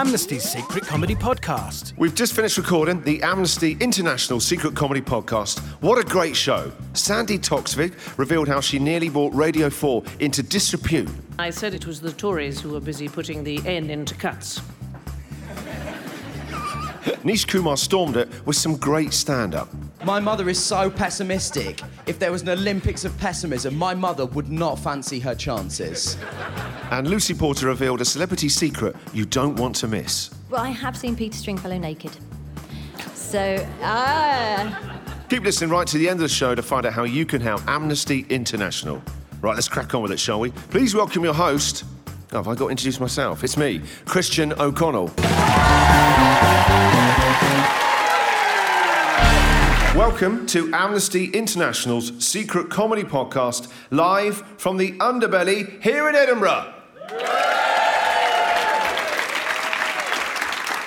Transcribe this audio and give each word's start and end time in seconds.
Amnesty's 0.00 0.44
secret 0.44 0.84
comedy 0.86 1.14
podcast. 1.14 1.92
We've 1.98 2.14
just 2.14 2.32
finished 2.32 2.56
recording 2.56 3.02
the 3.02 3.22
Amnesty 3.22 3.76
International 3.80 4.40
Secret 4.40 4.74
Comedy 4.74 5.02
Podcast. 5.02 5.58
What 5.82 5.98
a 5.98 6.02
great 6.02 6.34
show. 6.34 6.72
Sandy 6.94 7.38
Toksvig 7.38 7.92
revealed 8.16 8.48
how 8.48 8.62
she 8.62 8.78
nearly 8.78 9.10
brought 9.10 9.34
Radio 9.34 9.68
4 9.68 10.02
into 10.20 10.42
disrepute. 10.42 11.10
I 11.38 11.50
said 11.50 11.74
it 11.74 11.84
was 11.84 12.00
the 12.00 12.12
Tories 12.12 12.62
who 12.62 12.70
were 12.70 12.80
busy 12.80 13.10
putting 13.10 13.44
the 13.44 13.60
N 13.66 13.90
into 13.90 14.14
cuts. 14.14 14.62
Nish 17.22 17.44
Kumar 17.44 17.76
stormed 17.76 18.16
it 18.16 18.30
with 18.46 18.56
some 18.56 18.76
great 18.76 19.12
stand 19.12 19.54
up. 19.54 19.68
My 20.02 20.18
mother 20.18 20.48
is 20.48 20.62
so 20.62 20.88
pessimistic. 20.88 21.82
If 22.06 22.18
there 22.18 22.32
was 22.32 22.40
an 22.40 22.48
Olympics 22.48 23.04
of 23.04 23.16
pessimism, 23.18 23.76
my 23.76 23.94
mother 23.94 24.24
would 24.24 24.50
not 24.50 24.78
fancy 24.78 25.20
her 25.20 25.34
chances. 25.34 26.16
And 26.90 27.06
Lucy 27.06 27.34
Porter 27.34 27.66
revealed 27.66 28.00
a 28.00 28.04
celebrity 28.06 28.48
secret 28.48 28.96
you 29.12 29.26
don't 29.26 29.56
want 29.56 29.76
to 29.76 29.88
miss. 29.88 30.30
Well, 30.48 30.62
I 30.62 30.70
have 30.70 30.96
seen 30.96 31.16
Peter 31.16 31.36
Stringfellow 31.36 31.76
naked. 31.76 32.12
So, 33.14 33.66
ah. 33.82 35.00
Keep 35.28 35.44
listening 35.44 35.70
right 35.70 35.86
to 35.86 35.98
the 35.98 36.08
end 36.08 36.18
of 36.18 36.22
the 36.22 36.28
show 36.28 36.54
to 36.54 36.62
find 36.62 36.86
out 36.86 36.94
how 36.94 37.04
you 37.04 37.26
can 37.26 37.42
help 37.42 37.60
Amnesty 37.68 38.24
International. 38.30 39.02
Right, 39.42 39.54
let's 39.54 39.68
crack 39.68 39.94
on 39.94 40.02
with 40.02 40.12
it, 40.12 40.18
shall 40.18 40.40
we? 40.40 40.50
Please 40.50 40.94
welcome 40.94 41.22
your 41.24 41.34
host. 41.34 41.84
Oh, 42.32 42.36
have 42.38 42.48
I 42.48 42.54
got 42.54 42.66
to 42.66 42.70
introduce 42.70 43.00
myself? 43.00 43.44
It's 43.44 43.58
me, 43.58 43.82
Christian 44.06 44.54
O'Connell. 44.54 45.12
Welcome 49.96 50.46
to 50.46 50.72
Amnesty 50.72 51.24
International's 51.24 52.24
secret 52.24 52.70
comedy 52.70 53.02
podcast, 53.02 53.68
live 53.90 54.36
from 54.56 54.76
the 54.76 54.92
underbelly 54.98 55.82
here 55.82 56.08
in 56.08 56.14
Edinburgh. 56.14 56.72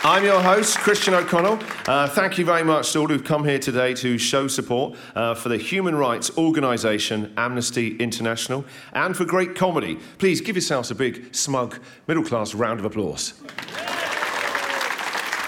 I'm 0.05 0.23
your 0.23 0.39
host, 0.42 0.77
Christian 0.77 1.14
O'Connell. 1.14 1.59
Uh, 1.86 2.08
thank 2.08 2.38
you 2.38 2.45
very 2.45 2.64
much 2.64 2.94
to 2.94 3.00
all 3.00 3.08
who've 3.08 3.25
come 3.25 3.44
here 3.44 3.59
today 3.59 3.94
to 3.95 4.17
show 4.17 4.47
support 4.47 4.95
uh, 5.16 5.36
for 5.36 5.49
the 5.49 5.58
human 5.58 5.95
rights 5.95 6.31
organisation 6.38 7.33
Amnesty 7.36 7.97
International 7.97 8.64
and 8.94 9.17
for 9.17 9.25
great 9.25 9.53
comedy. 9.53 9.99
Please 10.17 10.39
give 10.39 10.55
yourselves 10.55 10.92
a 10.92 10.95
big, 10.95 11.36
smug, 11.36 11.77
middle 12.08 12.23
class 12.23 12.55
round 12.55 12.80
of 12.80 12.86
applause. 12.86 13.33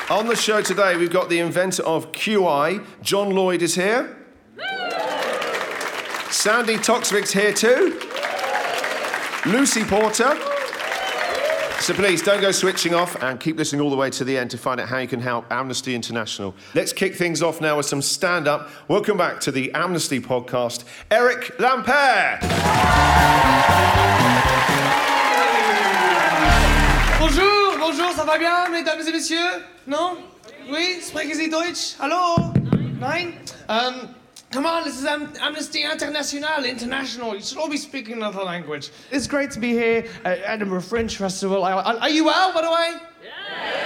On 0.08 0.28
the 0.28 0.36
show 0.36 0.62
today, 0.62 0.96
we've 0.98 1.10
got 1.12 1.30
the 1.30 1.40
inventor 1.40 1.82
of 1.82 2.12
QI, 2.12 2.86
John 3.02 3.32
Lloyd 3.32 3.64
is 3.64 3.74
here. 3.74 4.16
Sandy 6.30 6.76
Toksvig's 6.76 7.32
here 7.34 7.52
too. 7.52 8.00
Lucy 9.50 9.84
Porter. 9.84 10.38
So 11.80 11.96
please 11.96 12.22
don't 12.22 12.40
go 12.40 12.52
switching 12.52 12.94
off 12.94 13.22
and 13.24 13.40
keep 13.40 13.58
listening 13.58 13.82
all 13.82 13.90
the 13.90 13.96
way 13.96 14.12
to 14.12 14.24
the 14.24 14.38
end 14.38 14.52
to 14.52 14.60
find 14.60 14.80
out 14.80 14.90
how 14.90 15.00
you 15.00 15.08
can 15.08 15.22
help 15.22 15.52
Amnesty 15.52 15.96
International. 15.96 16.54
Let's 16.76 16.94
kick 16.94 17.16
things 17.16 17.42
off 17.42 17.60
now 17.60 17.78
with 17.78 17.88
some 17.88 18.04
stand 18.04 18.48
up. 18.48 18.70
Welcome 18.88 19.18
back 19.18 19.40
to 19.42 19.52
the 19.52 19.72
Amnesty 19.74 20.20
podcast, 20.20 20.84
Eric 21.10 21.58
Lampaert. 21.58 22.42
Bonjour, 27.20 27.55
bonjour, 27.88 28.12
ça 28.14 28.24
va 28.24 28.38
bien, 28.40 28.68
mesdames 28.70 29.00
et 29.08 29.12
messieurs 29.12 29.64
Non 29.86 30.18
Oui, 30.70 31.00
sprechen 31.02 31.36
Sie 31.36 31.50
Deutsch? 31.50 31.96
Hallo? 32.00 32.52
Nein? 33.00 33.34
Um, 33.70 34.10
come 34.52 34.66
on, 34.66 34.84
this 34.84 35.00
is 35.00 35.06
Am- 35.06 35.32
Amnesty 35.40 35.84
International, 35.84 36.66
international. 36.66 37.36
You 37.36 37.42
should 37.42 37.60
all 37.60 37.70
be 37.70 37.78
speaking 37.78 38.16
another 38.18 38.44
language. 38.44 38.90
It's 39.12 39.28
great 39.28 39.52
to 39.52 39.60
be 39.60 39.70
here 39.74 40.06
at 40.24 40.40
Edinburgh 40.44 40.82
Fringe 40.82 41.16
Festival. 41.16 41.64
I, 41.64 41.74
I, 41.74 42.00
are 42.00 42.10
you 42.10 42.26
well, 42.26 42.52
by 42.54 42.62
the 42.64 42.72
way? 42.72 42.94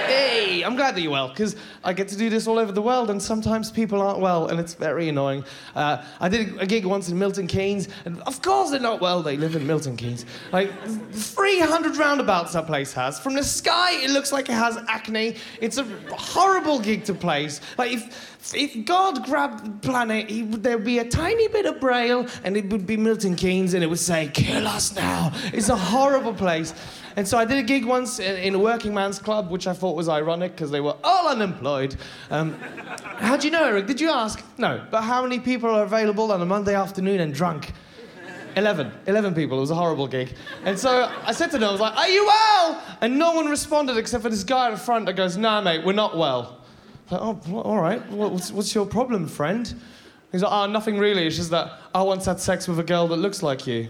Hey, 0.06 0.62
I'm 0.62 0.76
glad 0.76 0.94
that 0.94 1.00
you're 1.00 1.12
well, 1.12 1.28
because 1.28 1.56
I 1.84 1.92
get 1.92 2.08
to 2.08 2.16
do 2.16 2.28
this 2.28 2.46
all 2.46 2.58
over 2.58 2.72
the 2.72 2.82
world, 2.82 3.10
and 3.10 3.22
sometimes 3.22 3.70
people 3.70 4.02
aren't 4.02 4.18
well, 4.18 4.48
and 4.48 4.58
it's 4.58 4.74
very 4.74 5.08
annoying. 5.08 5.44
Uh, 5.74 6.02
I 6.20 6.28
did 6.28 6.60
a 6.60 6.66
gig 6.66 6.84
once 6.84 7.08
in 7.08 7.18
Milton 7.18 7.46
Keynes, 7.46 7.88
and 8.04 8.20
of 8.22 8.42
course 8.42 8.70
they're 8.70 8.80
not 8.80 9.00
well, 9.00 9.22
they 9.22 9.36
live 9.36 9.56
in 9.56 9.66
Milton 9.66 9.96
Keynes. 9.96 10.26
Like, 10.52 10.72
300 11.12 11.96
roundabouts 11.96 12.52
that 12.54 12.66
place 12.66 12.92
has. 12.92 13.18
From 13.20 13.34
the 13.34 13.44
sky, 13.44 14.02
it 14.02 14.10
looks 14.10 14.32
like 14.32 14.48
it 14.48 14.54
has 14.54 14.76
acne. 14.88 15.36
It's 15.60 15.78
a 15.78 15.84
horrible 16.12 16.80
gig 16.80 17.04
to 17.04 17.14
place. 17.14 17.60
Like, 17.78 17.92
if, 17.92 18.29
if 18.54 18.84
God 18.84 19.24
grabbed 19.24 19.64
the 19.64 19.88
planet, 19.88 20.30
he, 20.30 20.42
there'd 20.42 20.84
be 20.84 20.98
a 20.98 21.08
tiny 21.08 21.48
bit 21.48 21.66
of 21.66 21.80
braille, 21.80 22.26
and 22.44 22.56
it 22.56 22.70
would 22.70 22.86
be 22.86 22.96
Milton 22.96 23.36
Keynes, 23.36 23.74
and 23.74 23.84
it 23.84 23.86
would 23.86 23.98
say, 23.98 24.30
Kill 24.32 24.66
us 24.66 24.94
now. 24.94 25.32
It's 25.52 25.68
a 25.68 25.76
horrible 25.76 26.34
place. 26.34 26.74
And 27.16 27.26
so 27.26 27.38
I 27.38 27.44
did 27.44 27.58
a 27.58 27.62
gig 27.62 27.84
once 27.84 28.18
in, 28.18 28.36
in 28.36 28.54
a 28.54 28.58
working 28.58 28.94
man's 28.94 29.18
club, 29.18 29.50
which 29.50 29.66
I 29.66 29.72
thought 29.72 29.96
was 29.96 30.08
ironic 30.08 30.52
because 30.52 30.70
they 30.70 30.80
were 30.80 30.96
all 31.02 31.28
unemployed. 31.28 31.96
Um, 32.30 32.54
how 33.18 33.36
do 33.36 33.46
you 33.46 33.52
know, 33.52 33.64
Eric? 33.64 33.86
Did 33.86 34.00
you 34.00 34.10
ask? 34.10 34.42
No. 34.58 34.84
But 34.90 35.02
how 35.02 35.22
many 35.22 35.40
people 35.40 35.70
are 35.70 35.82
available 35.82 36.32
on 36.32 36.40
a 36.40 36.46
Monday 36.46 36.74
afternoon 36.74 37.20
and 37.20 37.34
drunk? 37.34 37.72
11. 38.56 38.92
11 39.06 39.34
people. 39.34 39.58
It 39.58 39.60
was 39.60 39.70
a 39.70 39.74
horrible 39.74 40.06
gig. 40.06 40.34
And 40.64 40.78
so 40.78 41.12
I 41.24 41.32
said 41.32 41.50
to 41.52 41.58
them, 41.58 41.68
I 41.68 41.72
was 41.72 41.80
like, 41.80 41.96
Are 41.96 42.08
you 42.08 42.24
well? 42.26 42.82
And 43.00 43.18
no 43.18 43.32
one 43.32 43.46
responded 43.46 43.96
except 43.96 44.22
for 44.22 44.28
this 44.28 44.44
guy 44.44 44.70
the 44.70 44.76
front 44.76 45.06
that 45.06 45.14
goes, 45.14 45.36
Nah, 45.36 45.60
mate, 45.60 45.84
we're 45.84 45.92
not 45.92 46.16
well. 46.16 46.59
Like, 47.10 47.20
oh, 47.20 47.60
all 47.62 47.80
right. 47.80 48.04
What- 48.10 48.32
What's, 48.32 48.52
what's 48.52 48.74
your 48.74 48.86
problem, 48.86 49.26
friend? 49.26 49.72
He's 50.32 50.42
like, 50.42 50.52
Oh, 50.52 50.66
nothing 50.66 50.98
really. 50.98 51.26
It's 51.26 51.36
just 51.36 51.50
that 51.50 51.72
I 51.94 52.02
once 52.02 52.24
had 52.26 52.38
sex 52.40 52.68
with 52.68 52.78
a 52.78 52.84
girl 52.84 53.08
that 53.08 53.16
looks 53.16 53.42
like 53.42 53.66
you. 53.66 53.88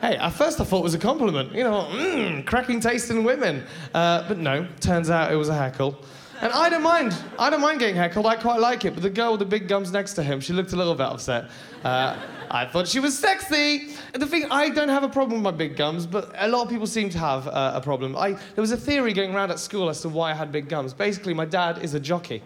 Hey, 0.00 0.16
at 0.16 0.30
first 0.30 0.58
I 0.60 0.64
thought 0.64 0.78
it 0.78 0.82
was 0.84 0.94
a 0.94 0.98
compliment. 0.98 1.52
You 1.52 1.64
know, 1.64 1.86
mmm, 1.90 2.46
cracking 2.46 2.80
taste 2.80 3.10
in 3.10 3.22
women. 3.24 3.64
Uh, 3.92 4.26
but 4.26 4.38
no, 4.38 4.66
turns 4.80 5.10
out 5.10 5.30
it 5.30 5.36
was 5.36 5.48
a 5.50 5.54
heckle. 5.54 6.02
And 6.40 6.50
I 6.54 6.70
don't 6.70 6.82
mind. 6.82 7.14
I 7.38 7.50
don't 7.50 7.60
mind 7.60 7.80
getting 7.80 7.96
heckled. 7.96 8.24
I 8.24 8.36
quite 8.36 8.60
like 8.60 8.86
it. 8.86 8.94
But 8.94 9.02
the 9.02 9.10
girl 9.10 9.32
with 9.32 9.40
the 9.40 9.44
big 9.46 9.68
gums 9.68 9.92
next 9.92 10.14
to 10.14 10.22
him, 10.22 10.40
she 10.40 10.54
looked 10.54 10.72
a 10.72 10.76
little 10.76 10.94
bit 10.94 11.04
upset. 11.06 11.50
Uh, 11.84 12.16
I 12.52 12.66
thought 12.66 12.88
she 12.88 12.98
was 12.98 13.16
sexy. 13.16 13.90
The 14.12 14.26
thing, 14.26 14.46
I 14.50 14.70
don't 14.70 14.88
have 14.88 15.04
a 15.04 15.08
problem 15.08 15.40
with 15.40 15.54
my 15.54 15.56
big 15.56 15.76
gums, 15.76 16.04
but 16.04 16.32
a 16.36 16.48
lot 16.48 16.62
of 16.64 16.68
people 16.68 16.86
seem 16.86 17.08
to 17.10 17.18
have 17.18 17.46
uh, 17.46 17.72
a 17.76 17.80
problem. 17.80 18.16
I, 18.16 18.32
there 18.32 18.40
was 18.56 18.72
a 18.72 18.76
theory 18.76 19.12
going 19.12 19.32
around 19.32 19.52
at 19.52 19.60
school 19.60 19.88
as 19.88 20.00
to 20.02 20.08
why 20.08 20.32
I 20.32 20.34
had 20.34 20.50
big 20.50 20.68
gums. 20.68 20.92
Basically, 20.92 21.32
my 21.32 21.44
dad 21.44 21.78
is 21.78 21.94
a 21.94 22.00
jockey. 22.00 22.42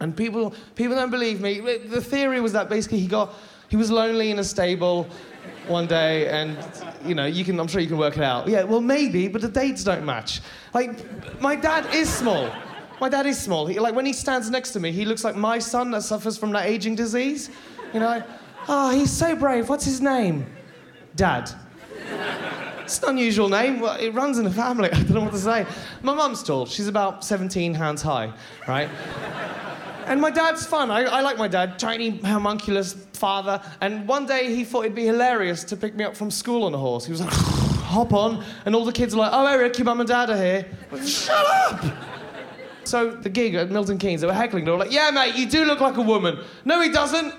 And 0.00 0.16
people, 0.16 0.54
people 0.74 0.96
don't 0.96 1.10
believe 1.10 1.42
me. 1.42 1.60
The 1.60 2.00
theory 2.00 2.40
was 2.40 2.52
that 2.52 2.70
basically 2.70 3.00
he 3.00 3.06
got, 3.06 3.34
he 3.68 3.76
was 3.76 3.90
lonely 3.90 4.30
in 4.30 4.38
a 4.38 4.44
stable 4.44 5.06
one 5.68 5.86
day, 5.86 6.28
and 6.28 6.56
you 7.04 7.14
know, 7.14 7.26
you 7.26 7.44
can, 7.44 7.60
I'm 7.60 7.68
sure 7.68 7.82
you 7.82 7.88
can 7.88 7.98
work 7.98 8.16
it 8.16 8.22
out. 8.22 8.48
Yeah, 8.48 8.64
well, 8.64 8.80
maybe, 8.80 9.28
but 9.28 9.42
the 9.42 9.48
dates 9.48 9.84
don't 9.84 10.06
match. 10.06 10.40
Like, 10.72 11.40
my 11.40 11.54
dad 11.54 11.94
is 11.94 12.12
small. 12.12 12.50
My 12.98 13.10
dad 13.10 13.26
is 13.26 13.38
small. 13.38 13.66
He, 13.66 13.78
like 13.78 13.94
when 13.94 14.06
he 14.06 14.14
stands 14.14 14.48
next 14.48 14.70
to 14.70 14.80
me, 14.80 14.90
he 14.90 15.04
looks 15.04 15.22
like 15.22 15.36
my 15.36 15.58
son 15.58 15.90
that 15.90 16.02
suffers 16.02 16.38
from 16.38 16.52
that 16.52 16.66
aging 16.66 16.94
disease. 16.94 17.50
You 17.92 18.00
know, 18.00 18.22
oh, 18.68 18.90
he's 18.90 19.10
so 19.10 19.36
brave. 19.36 19.68
What's 19.68 19.84
his 19.84 20.00
name? 20.00 20.46
Dad. 21.16 21.50
It's 22.82 23.02
an 23.02 23.10
unusual 23.10 23.48
name. 23.48 23.80
Well, 23.80 23.98
it 23.98 24.10
runs 24.10 24.38
in 24.38 24.44
the 24.44 24.50
family. 24.50 24.90
I 24.92 24.96
don't 25.02 25.10
know 25.10 25.20
what 25.22 25.32
to 25.32 25.38
say. 25.38 25.66
My 26.02 26.14
mum's 26.14 26.42
tall. 26.42 26.66
She's 26.66 26.86
about 26.88 27.24
17 27.24 27.72
hands 27.74 28.02
high, 28.02 28.32
right? 28.68 28.90
And 30.06 30.20
my 30.20 30.30
dad's 30.30 30.66
fun. 30.66 30.90
I, 30.90 31.04
I 31.04 31.22
like 31.22 31.38
my 31.38 31.48
dad, 31.48 31.78
tiny, 31.78 32.18
homunculus 32.18 32.92
father. 33.14 33.62
And 33.80 34.06
one 34.06 34.26
day 34.26 34.54
he 34.54 34.64
thought 34.64 34.84
it'd 34.84 34.94
be 34.94 35.06
hilarious 35.06 35.64
to 35.64 35.76
pick 35.76 35.94
me 35.94 36.04
up 36.04 36.14
from 36.14 36.30
school 36.30 36.64
on 36.64 36.74
a 36.74 36.78
horse. 36.78 37.06
He 37.06 37.10
was 37.10 37.22
like, 37.22 37.32
hop 37.32 38.12
on. 38.12 38.44
And 38.66 38.74
all 38.74 38.84
the 38.84 38.92
kids 38.92 39.14
are 39.14 39.18
like, 39.18 39.30
oh, 39.32 39.46
Eric, 39.46 39.78
your 39.78 39.86
mum 39.86 40.00
and 40.00 40.08
dad 40.08 40.28
are 40.28 40.36
here. 40.36 40.66
Like, 40.90 41.02
Shut 41.02 41.46
up! 41.46 41.84
So 42.84 43.12
the 43.12 43.30
gig 43.30 43.54
at 43.54 43.70
Milton 43.70 43.96
Keynes, 43.96 44.20
they 44.20 44.26
were 44.26 44.34
heckling. 44.34 44.66
They 44.66 44.70
were 44.70 44.76
like, 44.76 44.92
yeah, 44.92 45.10
mate, 45.10 45.36
you 45.36 45.46
do 45.46 45.64
look 45.64 45.80
like 45.80 45.96
a 45.96 46.02
woman. 46.02 46.38
No, 46.66 46.82
he 46.82 46.90
doesn't. 46.90 47.34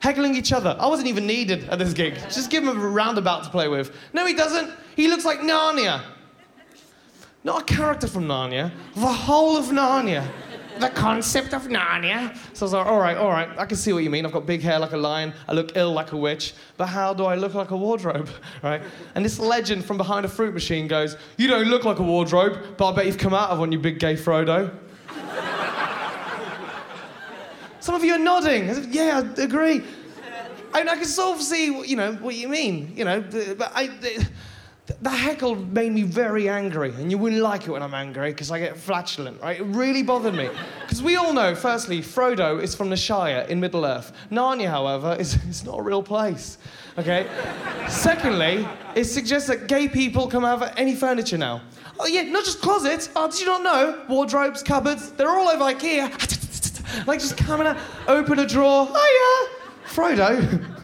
Heckling 0.00 0.36
each 0.36 0.52
other. 0.52 0.76
I 0.78 0.86
wasn't 0.86 1.08
even 1.08 1.26
needed 1.26 1.68
at 1.68 1.78
this 1.78 1.92
gig. 1.92 2.14
Just 2.30 2.50
give 2.50 2.62
him 2.62 2.80
a 2.80 2.88
roundabout 2.88 3.44
to 3.44 3.50
play 3.50 3.68
with. 3.68 3.94
No, 4.12 4.26
he 4.26 4.34
doesn't. 4.34 4.70
He 4.94 5.08
looks 5.08 5.24
like 5.24 5.40
Narnia. 5.40 6.02
Not 7.44 7.62
a 7.62 7.64
character 7.64 8.06
from 8.06 8.26
Narnia, 8.26 8.72
the 8.94 9.06
whole 9.06 9.56
of 9.56 9.66
Narnia. 9.66 10.28
The 10.80 10.90
concept 10.90 11.54
of 11.54 11.62
Narnia. 11.62 12.36
So 12.52 12.64
I 12.64 12.66
was 12.66 12.72
like, 12.72 12.86
all 12.86 13.00
right, 13.00 13.16
all 13.16 13.30
right, 13.30 13.48
I 13.58 13.66
can 13.66 13.76
see 13.76 13.92
what 13.92 14.04
you 14.04 14.10
mean. 14.10 14.24
I've 14.24 14.32
got 14.32 14.46
big 14.46 14.60
hair 14.60 14.78
like 14.78 14.92
a 14.92 14.96
lion, 14.96 15.32
I 15.48 15.52
look 15.52 15.76
ill 15.76 15.92
like 15.92 16.12
a 16.12 16.16
witch, 16.16 16.54
but 16.76 16.86
how 16.86 17.12
do 17.14 17.24
I 17.24 17.34
look 17.34 17.54
like 17.54 17.70
a 17.70 17.76
wardrobe, 17.76 18.28
right? 18.62 18.80
And 19.16 19.24
this 19.24 19.40
legend 19.40 19.84
from 19.84 19.96
behind 19.96 20.24
a 20.24 20.28
fruit 20.28 20.54
machine 20.54 20.86
goes, 20.86 21.16
you 21.36 21.48
don't 21.48 21.66
look 21.66 21.84
like 21.84 21.98
a 21.98 22.02
wardrobe, 22.02 22.76
but 22.76 22.92
I 22.92 22.96
bet 22.96 23.06
you've 23.06 23.18
come 23.18 23.34
out 23.34 23.50
of 23.50 23.58
one, 23.58 23.72
you 23.72 23.78
big 23.78 23.98
gay 23.98 24.14
Frodo. 24.14 24.72
Some 27.80 27.94
of 27.94 28.04
you 28.04 28.14
are 28.14 28.18
nodding. 28.18 28.68
Yeah, 28.92 29.22
I 29.36 29.42
agree. 29.42 29.82
I, 30.74 30.80
mean, 30.80 30.88
I 30.88 30.96
can 30.96 31.04
sort 31.04 31.36
of 31.38 31.42
see, 31.42 31.70
what- 31.70 31.88
you 31.88 31.96
know, 31.96 32.12
what 32.14 32.34
you 32.34 32.48
mean, 32.48 32.92
you 32.96 33.04
know, 33.04 33.20
but 33.20 33.72
I, 33.74 33.86
th- 33.86 34.16
th- 34.86 34.98
the 35.00 35.10
heckle 35.10 35.54
made 35.54 35.92
me 35.92 36.02
very 36.02 36.48
angry, 36.48 36.90
and 36.90 37.10
you 37.10 37.16
wouldn't 37.18 37.40
like 37.42 37.66
it 37.66 37.70
when 37.70 37.82
I'm 37.82 37.94
angry 37.94 38.30
because 38.32 38.50
I 38.50 38.58
get 38.58 38.76
flatulent, 38.76 39.40
right? 39.40 39.58
It 39.60 39.64
really 39.64 40.02
bothered 40.02 40.34
me. 40.34 40.50
Because 40.82 41.02
we 41.02 41.16
all 41.16 41.32
know, 41.32 41.54
firstly, 41.54 42.00
Frodo 42.00 42.60
is 42.62 42.74
from 42.74 42.90
the 42.90 42.96
Shire 42.96 43.46
in 43.48 43.60
Middle 43.60 43.86
Earth. 43.86 44.12
Narnia, 44.30 44.68
however, 44.68 45.16
is, 45.18 45.34
is 45.46 45.64
not 45.64 45.78
a 45.78 45.82
real 45.82 46.02
place, 46.02 46.58
okay? 46.98 47.26
Secondly, 47.88 48.66
it 48.94 49.04
suggests 49.04 49.48
that 49.48 49.68
gay 49.68 49.88
people 49.88 50.26
can 50.26 50.42
have 50.42 50.74
any 50.76 50.94
furniture 50.94 51.38
now. 51.38 51.62
Oh, 52.00 52.06
yeah, 52.06 52.22
not 52.22 52.44
just 52.44 52.60
closets. 52.60 53.08
Oh, 53.16 53.28
did 53.30 53.40
you 53.40 53.46
not 53.46 53.62
know? 53.62 54.04
Wardrobes, 54.08 54.62
cupboards, 54.62 55.10
they're 55.12 55.30
all 55.30 55.48
over 55.48 55.64
IKEA. 55.64 56.37
Like, 57.06 57.20
just 57.20 57.36
coming 57.36 57.66
out, 57.66 57.76
open 58.06 58.38
a 58.38 58.46
drawer. 58.46 58.88
Yeah. 58.90 59.48
Frodo. 59.86 60.74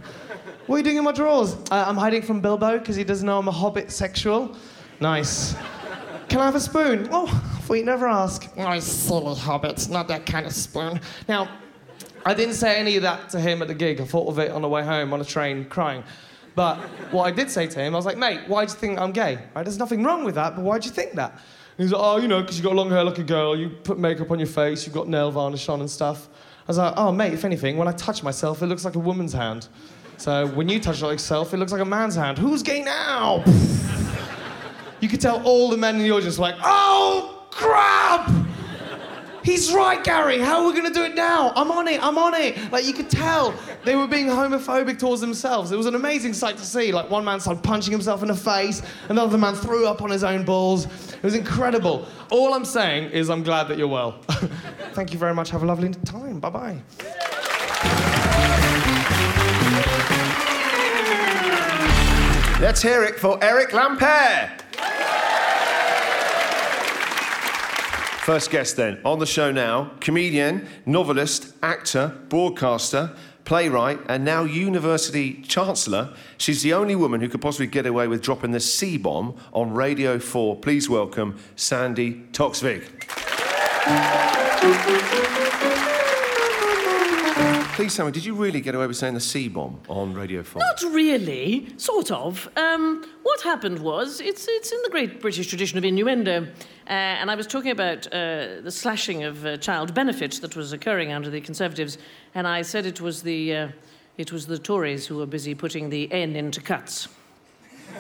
What 0.67 0.77
are 0.77 0.79
you 0.79 0.85
doing 0.85 0.97
in 0.97 1.05
my 1.05 1.13
drawers? 1.13 1.55
Uh, 1.71 1.85
I'm 1.87 1.97
hiding 1.97 2.23
from 2.23 2.41
Bilbo 2.41 2.79
because 2.79 2.97
he 2.97 3.05
doesn't 3.05 3.27
know 3.27 3.39
I'm 3.39 3.49
a 3.49 3.53
hobbit 3.53 3.93
sexual. 3.93 4.57
Nice. 4.99 5.55
Can 6.29 6.41
I 6.41 6.47
have 6.47 6.55
a 6.55 6.61
spoon? 6.61 7.09
Oh, 7.13 7.63
we 7.69 7.83
never 7.83 8.07
ask. 8.09 8.51
Oh, 8.57 8.79
silly 8.81 9.35
hobbits, 9.35 9.91
not 9.91 10.09
that 10.09 10.25
kind 10.25 10.47
of 10.47 10.53
spoon. 10.53 11.01
Now, 11.29 11.49
I 12.25 12.33
didn't 12.33 12.55
say 12.55 12.79
any 12.79 12.97
of 12.97 13.03
that 13.03 13.29
to 13.31 13.41
him 13.41 13.61
at 13.61 13.69
the 13.69 13.75
gig. 13.75 14.01
I 14.01 14.05
thought 14.05 14.29
of 14.29 14.39
it 14.39 14.51
on 14.51 14.63
the 14.63 14.69
way 14.69 14.83
home 14.83 15.13
on 15.13 15.21
a 15.21 15.25
train, 15.25 15.67
crying. 15.67 16.03
But 16.55 16.79
what 17.13 17.25
I 17.25 17.31
did 17.31 17.51
say 17.51 17.67
to 17.67 17.79
him, 17.79 17.95
I 17.95 17.99
was 17.99 18.07
like, 18.07 18.17
mate, 18.17 18.41
why 18.47 18.65
do 18.65 18.73
you 18.73 18.79
think 18.79 18.99
I'm 18.99 19.13
gay? 19.13 19.39
Right, 19.55 19.65
there's 19.65 19.79
nothing 19.79 20.03
wrong 20.03 20.25
with 20.25 20.37
that, 20.37 20.57
but 20.57 20.65
why 20.65 20.79
do 20.79 20.89
you 20.89 20.95
think 20.95 21.13
that? 21.15 21.39
He's 21.77 21.91
like, 21.93 22.03
oh, 22.03 22.19
you 22.19 22.29
know, 22.29 22.41
because 22.41 22.57
you've 22.57 22.65
got 22.65 22.77
long 22.77 22.89
hair 22.91 23.03
like 23.03 23.19
a 23.19 23.25
girl, 23.25 23.57
you 23.57 23.69
put 23.69 23.99
makeup 23.99 24.31
on 24.31 24.39
your 24.39 24.47
face, 24.47 24.87
you've 24.87 24.95
got 24.95 25.09
nail 25.09 25.31
varnish 25.31 25.69
on 25.69 25.81
and 25.81 25.91
stuff. 25.91 26.29
I 26.61 26.69
was 26.69 26.79
like, 26.79 26.95
oh, 26.97 27.11
mate, 27.11 27.33
if 27.33 27.45
anything, 27.45 27.77
when 27.77 27.89
I 27.89 27.93
touch 27.93 28.23
myself, 28.23 28.63
it 28.63 28.67
looks 28.67 28.85
like 28.85 28.95
a 28.95 29.01
woman's 29.01 29.33
hand. 29.33 29.69
So 30.17 30.47
when 30.49 30.69
you 30.69 30.79
touch 30.79 31.03
yourself, 31.03 31.53
it 31.53 31.57
looks 31.57 31.73
like 31.73 31.81
a 31.81 31.85
man's 31.85 32.15
hand. 32.15 32.39
Who's 32.39 32.63
gay 32.63 32.83
now? 32.83 33.43
you 35.01 35.09
could 35.09 35.21
tell 35.21 35.43
all 35.43 35.69
the 35.69 35.77
men 35.77 35.97
in 35.97 36.03
the 36.03 36.13
audience 36.13 36.39
were 36.39 36.43
like, 36.43 36.57
oh, 36.63 37.47
crap! 37.51 38.31
He's 39.45 39.73
right, 39.75 40.03
Gary. 40.03 40.39
How 40.39 40.63
are 40.63 40.67
we 40.67 40.73
going 40.73 40.91
to 40.91 40.93
do 40.93 41.05
it 41.05 41.15
now? 41.15 41.53
I'm 41.55 41.71
on 41.71 41.87
it. 41.87 42.03
I'm 42.03 42.17
on 42.17 42.33
it. 42.33 42.73
Like, 42.73 42.87
you 42.87 42.95
could 42.95 43.11
tell 43.11 43.55
they 43.85 43.95
were 43.95 44.07
being 44.07 44.27
homophobic 44.27 44.99
towards 44.99 45.21
themselves. 45.21 45.71
It 45.71 45.77
was 45.77 45.85
an 45.85 45.95
amazing 45.95 46.33
sight 46.33 46.57
to 46.57 46.65
see. 46.65 46.93
Like, 46.93 47.11
one 47.11 47.27
man 47.27 47.41
started 47.41 47.63
punching 47.63 47.93
himself 47.93 48.23
in 48.23 48.29
the 48.29 48.35
face, 48.35 48.81
another 49.11 49.37
man 49.37 49.55
threw 49.55 49.87
up 49.87 50.01
on 50.01 50.09
his 50.09 50.25
own 50.25 50.47
balls. 50.47 50.87
It 51.13 51.23
was 51.23 51.35
incredible. 51.35 52.09
All 52.31 52.55
I'm 52.55 52.65
saying 52.65 53.11
is, 53.11 53.29
I'm 53.29 53.43
glad 53.43 53.69
that 53.69 53.77
you're 53.77 53.87
well. 53.87 54.13
Thank 54.95 55.13
you 55.13 55.19
very 55.19 55.35
much. 55.35 55.51
Have 55.51 55.63
a 55.63 55.67
lovely 55.67 55.91
time. 55.91 56.41
Bye 56.41 56.51
bye. 56.51 56.83
Let's 62.61 62.81
hear 62.81 63.05
it 63.05 63.21
for 63.21 63.39
Eric 63.45 63.71
Lampaert. 63.73 64.63
First 68.25 68.51
guest 68.51 68.77
then 68.77 69.03
on 69.05 69.19
the 69.19 69.27
show 69.27 69.53
now 69.53 69.93
comedian, 70.01 70.67
novelist, 70.87 71.53
actor, 71.63 72.17
broadcaster, 72.31 73.15
playwright, 73.45 74.01
and 74.09 74.25
now 74.25 74.45
university 74.45 75.43
chancellor. 75.43 76.15
She's 76.39 76.63
the 76.63 76.73
only 76.73 76.97
woman 76.97 77.21
who 77.21 77.29
could 77.29 77.43
possibly 77.43 77.67
get 77.67 77.85
away 77.85 78.09
with 78.09 78.23
dropping 78.23 78.53
the 78.53 78.61
C 78.61 78.97
bomb 78.97 79.37
on 79.53 79.75
Radio 79.75 80.19
4. 80.19 80.57
Please 80.57 80.89
welcome 80.89 81.39
Sandy 81.55 82.25
Toksvig. 82.33 82.85
Please 87.75 87.97
tell 87.97 88.07
me, 88.07 88.13
did 88.13 88.25
you 88.25 88.37
really 88.37 88.61
get 88.61 88.77
away 88.77 88.87
with 88.87 88.97
saying 88.97 89.15
the 89.15 89.21
C 89.21 89.49
bomb 89.49 89.81
on 89.89 90.15
Radio 90.15 90.45
4? 90.45 90.61
Not 90.61 90.81
really, 90.93 91.67
sort 91.77 92.13
of. 92.13 92.49
Um, 92.57 93.05
what 93.25 93.41
happened 93.41 93.81
was, 93.81 94.21
it's, 94.21 94.47
it's 94.49 94.71
in 94.71 94.81
the 94.85 94.91
great 94.91 95.21
British 95.21 95.49
tradition 95.49 95.77
of 95.77 95.85
innuendo, 95.85 96.45
uh, 96.45 96.47
and 96.87 97.33
I 97.33 97.35
was 97.35 97.49
talking 97.49 97.73
about 97.73 98.07
uh, 98.07 98.61
the 98.63 98.71
slashing 98.71 99.25
of 99.25 99.45
uh, 99.45 99.57
child 99.57 99.93
benefits 99.93 100.39
that 100.39 100.55
was 100.55 100.73
occurring 100.73 101.11
under 101.11 101.31
the 101.31 101.41
Conservatives, 101.41 101.99
and 102.37 102.47
I 102.47 102.63
said 102.63 102.87
it 102.87 103.01
was 103.01 103.25
the, 103.25 103.57
uh, 103.57 103.69
it 104.19 104.31
was 104.31 104.47
the 104.47 104.57
Tories 104.57 105.09
who 105.09 105.17
were 105.17 105.27
busy 105.27 105.57
putting 105.57 105.91
the 105.91 106.13
N 106.13 106.37
into 106.37 106.61
cuts. 106.61 107.09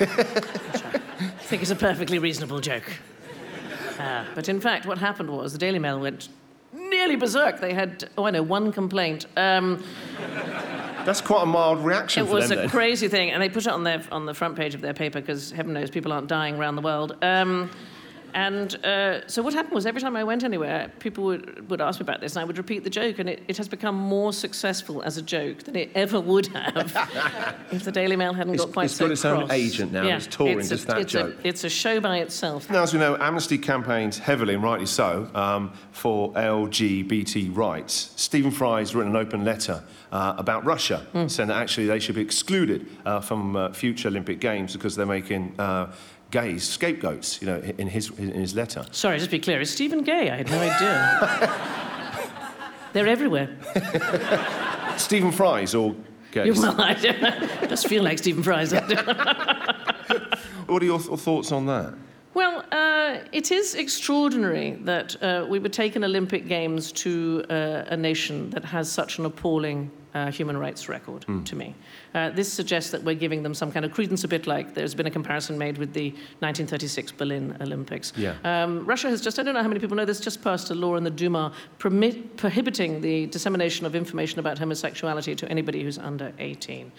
I 0.00 0.04
think 1.46 1.62
it's 1.62 1.70
a 1.70 1.76
perfectly 1.76 2.18
reasonable 2.18 2.58
joke. 2.58 2.90
Uh, 3.98 4.24
but 4.34 4.48
in 4.48 4.60
fact, 4.60 4.86
what 4.86 4.98
happened 4.98 5.30
was 5.30 5.52
the 5.52 5.58
Daily 5.58 5.78
Mail 5.78 5.98
went 6.00 6.28
nearly 6.72 7.16
berserk. 7.16 7.60
They 7.60 7.74
had, 7.74 8.08
oh, 8.18 8.24
I 8.24 8.30
know, 8.30 8.42
one 8.42 8.72
complaint. 8.72 9.26
Um, 9.36 9.82
That's 11.04 11.20
quite 11.20 11.42
a 11.42 11.46
mild 11.46 11.84
reaction 11.84 12.26
it 12.26 12.32
was 12.32 12.48
them 12.48 12.58
a 12.58 12.60
then. 12.62 12.70
crazy 12.70 13.08
thing, 13.08 13.30
and 13.30 13.42
they 13.42 13.48
put 13.48 13.66
it 13.66 13.72
on 13.72 13.84
their 13.84 14.02
on 14.10 14.26
the 14.26 14.34
front 14.34 14.56
page 14.56 14.74
of 14.74 14.80
their 14.80 14.94
paper 14.94 15.20
because 15.20 15.50
heaven 15.50 15.72
knows 15.72 15.90
people 15.90 16.12
aren't 16.12 16.28
dying 16.28 16.56
around 16.56 16.76
the 16.76 16.82
world. 16.82 17.16
Um, 17.22 17.70
and 18.36 18.76
uh, 18.84 19.26
so 19.26 19.40
what 19.42 19.54
happened 19.54 19.74
was 19.74 19.86
every 19.86 20.00
time 20.02 20.14
I 20.14 20.22
went 20.22 20.44
anywhere, 20.44 20.92
people 20.98 21.24
would, 21.24 21.70
would 21.70 21.80
ask 21.80 21.98
me 21.98 22.04
about 22.04 22.20
this, 22.20 22.36
and 22.36 22.42
I 22.42 22.44
would 22.44 22.58
repeat 22.58 22.84
the 22.84 22.90
joke, 22.90 23.18
and 23.18 23.28
it, 23.30 23.42
it 23.48 23.56
has 23.56 23.66
become 23.66 23.94
more 23.96 24.30
successful 24.34 25.02
as 25.02 25.16
a 25.16 25.22
joke 25.22 25.62
than 25.62 25.74
it 25.74 25.90
ever 25.94 26.20
would 26.20 26.46
have 26.48 26.92
if 27.72 27.84
the 27.84 27.90
Daily 27.92 28.14
Mail 28.14 28.34
hadn't 28.34 28.52
It's- 28.54 28.66
got 28.66 28.74
quite 28.74 28.84
it's 28.84 28.94
so 28.94 29.06
got 29.06 29.12
its 29.12 29.24
own 29.24 29.50
agent 29.50 29.90
now, 29.92 30.02
Yeah, 30.02 30.16
it's 30.18 30.26
touring 30.26 30.58
it's 30.60 30.68
just 30.68 30.84
a, 30.84 30.86
that 30.88 30.98
it's 31.00 31.12
joke. 31.12 31.34
A, 31.42 31.48
it's 31.48 31.64
a 31.64 31.70
show 31.70 31.98
by 31.98 32.18
itself. 32.18 32.68
Now, 32.68 32.82
as 32.82 32.92
we 32.92 32.98
know, 33.00 33.16
Amnesty 33.16 33.56
campaigns 33.56 34.18
heavily, 34.18 34.52
and 34.54 34.62
rightly 34.62 34.86
so, 34.86 35.30
um, 35.34 35.72
for 35.92 36.30
LGBT 36.34 37.56
rights. 37.56 38.12
Stephen 38.16 38.50
Fry's 38.50 38.94
written 38.94 39.16
an 39.16 39.20
open 39.26 39.44
letter 39.46 39.82
uh, 40.12 40.34
about 40.36 40.64
Russia, 40.66 40.98
Hmm. 41.12 41.26
saying 41.28 41.48
that 41.48 41.56
actually 41.56 41.86
they 41.86 41.98
should 41.98 42.14
be 42.14 42.20
excluded 42.20 42.86
uh, 43.06 43.20
from 43.20 43.56
uh, 43.56 43.72
future 43.72 44.08
Olympic 44.08 44.40
Games 44.40 44.74
because 44.74 44.94
they're 44.94 45.06
making 45.06 45.54
uh, 45.58 45.90
gays 46.30 46.64
scapegoats, 46.68 47.40
you 47.40 47.46
know, 47.46 47.58
in 47.78 47.88
his, 47.88 48.10
in 48.18 48.32
his 48.32 48.54
letter. 48.54 48.84
Sorry, 48.90 49.18
just 49.18 49.30
be 49.30 49.38
clear, 49.38 49.60
is 49.60 49.70
Stephen 49.70 50.02
gay? 50.02 50.30
I 50.30 50.36
had 50.36 50.50
no 50.50 50.58
idea. 50.58 51.50
They're 52.92 53.08
everywhere. 53.08 53.56
Stephen 54.96 55.30
Fry's 55.32 55.74
all 55.74 55.96
gays. 56.32 56.58
Well, 56.58 56.80
I 56.80 56.94
don't. 56.94 57.68
just 57.68 57.86
feel 57.88 58.02
like 58.02 58.18
Stephen 58.18 58.42
Fry's. 58.42 58.72
What 60.66 60.82
are 60.82 60.86
your 60.86 60.98
th- 60.98 61.18
thoughts 61.20 61.52
on 61.52 61.66
that? 61.66 61.94
Well, 62.34 62.64
uh, 62.72 63.18
it 63.32 63.50
is 63.52 63.74
extraordinary 63.74 64.72
that 64.82 65.22
uh, 65.22 65.46
we 65.48 65.58
would 65.58 65.72
take 65.72 65.96
an 65.96 66.04
Olympic 66.04 66.48
Games 66.48 66.92
to 66.92 67.44
uh, 67.48 67.84
a 67.86 67.96
nation 67.96 68.50
that 68.50 68.64
has 68.64 68.90
such 68.90 69.18
an 69.18 69.24
appalling 69.26 69.90
uh, 70.12 70.30
human 70.30 70.56
rights 70.56 70.88
record, 70.88 71.24
to 71.46 71.56
me. 71.56 71.74
Uh, 72.16 72.30
this 72.30 72.50
suggests 72.50 72.90
that 72.90 73.02
we're 73.04 73.14
giving 73.14 73.42
them 73.42 73.52
some 73.52 73.70
kind 73.70 73.84
of 73.84 73.92
credence, 73.92 74.24
a 74.24 74.28
bit 74.28 74.46
like 74.46 74.72
there's 74.72 74.94
been 74.94 75.06
a 75.06 75.10
comparison 75.10 75.58
made 75.58 75.76
with 75.76 75.92
the 75.92 76.08
1936 76.40 77.12
Berlin 77.12 77.54
Olympics. 77.60 78.14
Yeah. 78.16 78.34
Um, 78.42 78.86
Russia 78.86 79.10
has 79.10 79.20
just, 79.20 79.38
I 79.38 79.42
don't 79.42 79.52
know 79.52 79.62
how 79.62 79.68
many 79.68 79.80
people 79.80 79.98
know 79.98 80.06
this, 80.06 80.18
just 80.18 80.42
passed 80.42 80.70
a 80.70 80.74
law 80.74 80.96
in 80.96 81.04
the 81.04 81.10
Duma 81.10 81.52
permit, 81.78 82.38
prohibiting 82.38 83.02
the 83.02 83.26
dissemination 83.26 83.84
of 83.84 83.94
information 83.94 84.38
about 84.38 84.58
homosexuality 84.58 85.34
to 85.34 85.46
anybody 85.50 85.82
who's 85.82 85.98
under 85.98 86.32
18. 86.38 86.90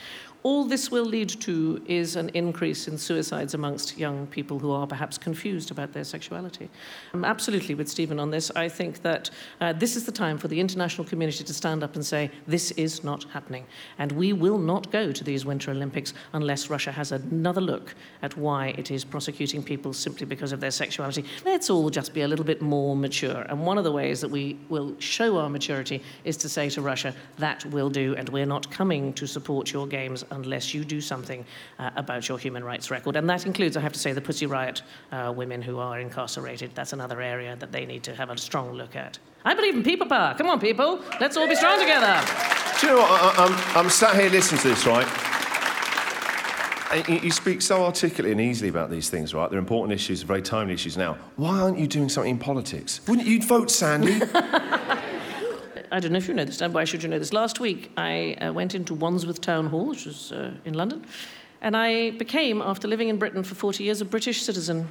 All 0.43 0.63
this 0.63 0.91
will 0.91 1.03
lead 1.03 1.29
to 1.41 1.83
is 1.87 2.15
an 2.15 2.29
increase 2.29 2.87
in 2.87 2.97
suicides 2.97 3.53
amongst 3.53 3.97
young 3.97 4.27
people 4.27 4.59
who 4.59 4.71
are 4.71 4.85
perhaps 4.85 5.17
confused 5.17 5.71
about 5.71 5.93
their 5.93 6.03
sexuality. 6.03 6.69
I'm 7.13 7.25
absolutely 7.25 7.73
with 7.75 7.89
Stephen 7.89 8.19
on 8.19 8.29
this. 8.29 8.51
I 8.55 8.69
think 8.69 9.01
that 9.01 9.31
uh, 9.59 9.73
this 9.73 9.95
is 9.95 10.05
the 10.05 10.11
time 10.11 10.37
for 10.37 10.47
the 10.47 10.59
international 10.59 11.05
community 11.05 11.43
to 11.43 11.53
stand 11.53 11.83
up 11.83 11.95
and 11.95 12.05
say, 12.05 12.29
this 12.45 12.71
is 12.71 13.03
not 13.03 13.23
happening. 13.33 13.65
And 13.97 14.11
we 14.11 14.31
will 14.31 14.59
not 14.59 14.91
go 14.91 15.06
to 15.13 15.23
these 15.23 15.45
Winter 15.45 15.71
Olympics 15.71 16.13
unless 16.33 16.69
Russia 16.69 16.91
has 16.91 17.11
another 17.11 17.61
look 17.61 17.95
at 18.21 18.35
why 18.37 18.67
it 18.77 18.91
is 18.91 19.03
prosecuting 19.03 19.63
people 19.63 19.93
simply 19.93 20.25
because 20.25 20.51
of 20.51 20.59
their 20.59 20.71
sexuality. 20.71 21.25
Let's 21.45 21.69
all 21.69 21.89
just 21.89 22.13
be 22.13 22.21
a 22.21 22.27
little 22.27 22.45
bit 22.45 22.61
more 22.61 22.95
mature. 22.95 23.45
And 23.49 23.65
one 23.65 23.77
of 23.77 23.83
the 23.83 23.91
ways 23.91 24.21
that 24.21 24.29
we 24.29 24.57
will 24.69 24.95
show 24.99 25.37
our 25.37 25.49
maturity 25.49 26.01
is 26.23 26.37
to 26.37 26.49
say 26.49 26.69
to 26.71 26.81
Russia, 26.81 27.13
that 27.37 27.65
will 27.67 27.89
do, 27.89 28.15
and 28.15 28.29
we're 28.29 28.45
not 28.45 28.69
coming 28.71 29.13
to 29.13 29.27
support 29.27 29.71
your 29.71 29.87
games 29.87 30.23
unless 30.31 30.73
you 30.73 30.83
do 30.83 31.01
something 31.01 31.45
uh, 31.79 31.91
about 31.95 32.27
your 32.27 32.37
human 32.37 32.63
rights 32.63 32.91
record. 32.91 33.15
And 33.15 33.29
that 33.29 33.45
includes, 33.45 33.77
I 33.77 33.81
have 33.81 33.93
to 33.93 33.99
say, 33.99 34.13
the 34.13 34.21
Pussy 34.21 34.45
Riot 34.45 34.81
uh, 35.11 35.33
women 35.35 35.61
who 35.61 35.79
are 35.79 35.99
incarcerated. 35.99 36.71
That's 36.75 36.93
another 36.93 37.21
area 37.21 37.55
that 37.57 37.71
they 37.71 37.85
need 37.85 38.03
to 38.03 38.15
have 38.15 38.29
a 38.29 38.37
strong 38.37 38.73
look 38.73 38.95
at. 38.95 39.19
I 39.47 39.53
believe 39.53 39.75
in 39.75 39.83
people 39.83 40.07
power. 40.07 40.35
Come 40.37 40.49
on, 40.49 40.59
people. 40.59 41.01
Let's 41.21 41.37
all 41.37 41.47
be 41.47 41.55
strong 41.55 41.79
together. 41.79 42.21
Do 42.81 42.87
you 42.87 42.93
know 42.93 42.99
what? 42.99 43.09
I, 43.09 43.15
I, 43.15 43.45
I'm, 43.45 43.85
I'm 43.85 43.89
sat 43.89 44.19
here 44.19 44.29
listening 44.29 44.59
to 44.59 44.67
this, 44.67 44.85
right? 44.85 45.07
And 46.91 47.07
you, 47.07 47.27
you 47.27 47.31
speak 47.31 47.61
so 47.61 47.85
articulately 47.85 48.33
and 48.33 48.41
easily 48.41 48.67
about 48.67 48.91
these 48.91 49.09
things, 49.09 49.33
right? 49.33 49.49
They're 49.49 49.57
important 49.57 49.93
issues, 49.93 50.21
very 50.23 50.41
timely 50.41 50.73
issues 50.73 50.97
now. 50.97 51.17
Why 51.37 51.61
aren't 51.61 51.79
you 51.79 51.87
doing 51.87 52.09
something 52.09 52.31
in 52.31 52.39
politics? 52.39 52.99
Wouldn't 53.07 53.25
you 53.25 53.41
vote 53.41 53.71
Sandy? 53.71 54.19
I 54.33 56.01
don't 56.01 56.11
know 56.11 56.17
if 56.17 56.27
you 56.27 56.33
know 56.33 56.43
this, 56.43 56.57
Dan, 56.57 56.73
why 56.73 56.83
should 56.83 57.01
you 57.01 57.07
know 57.07 57.17
this? 57.17 57.31
Last 57.31 57.61
week, 57.61 57.89
I 57.95 58.33
uh, 58.41 58.51
went 58.51 58.75
into 58.75 58.93
Wandsworth 58.93 59.39
Town 59.39 59.67
Hall, 59.67 59.85
which 59.85 60.05
was 60.05 60.33
uh, 60.33 60.51
in 60.65 60.73
London, 60.73 61.05
and 61.61 61.77
I 61.77 62.09
became, 62.11 62.61
after 62.61 62.89
living 62.89 63.07
in 63.07 63.17
Britain 63.17 63.43
for 63.43 63.55
40 63.55 63.85
years, 63.85 64.01
a 64.01 64.05
British 64.05 64.41
citizen. 64.41 64.89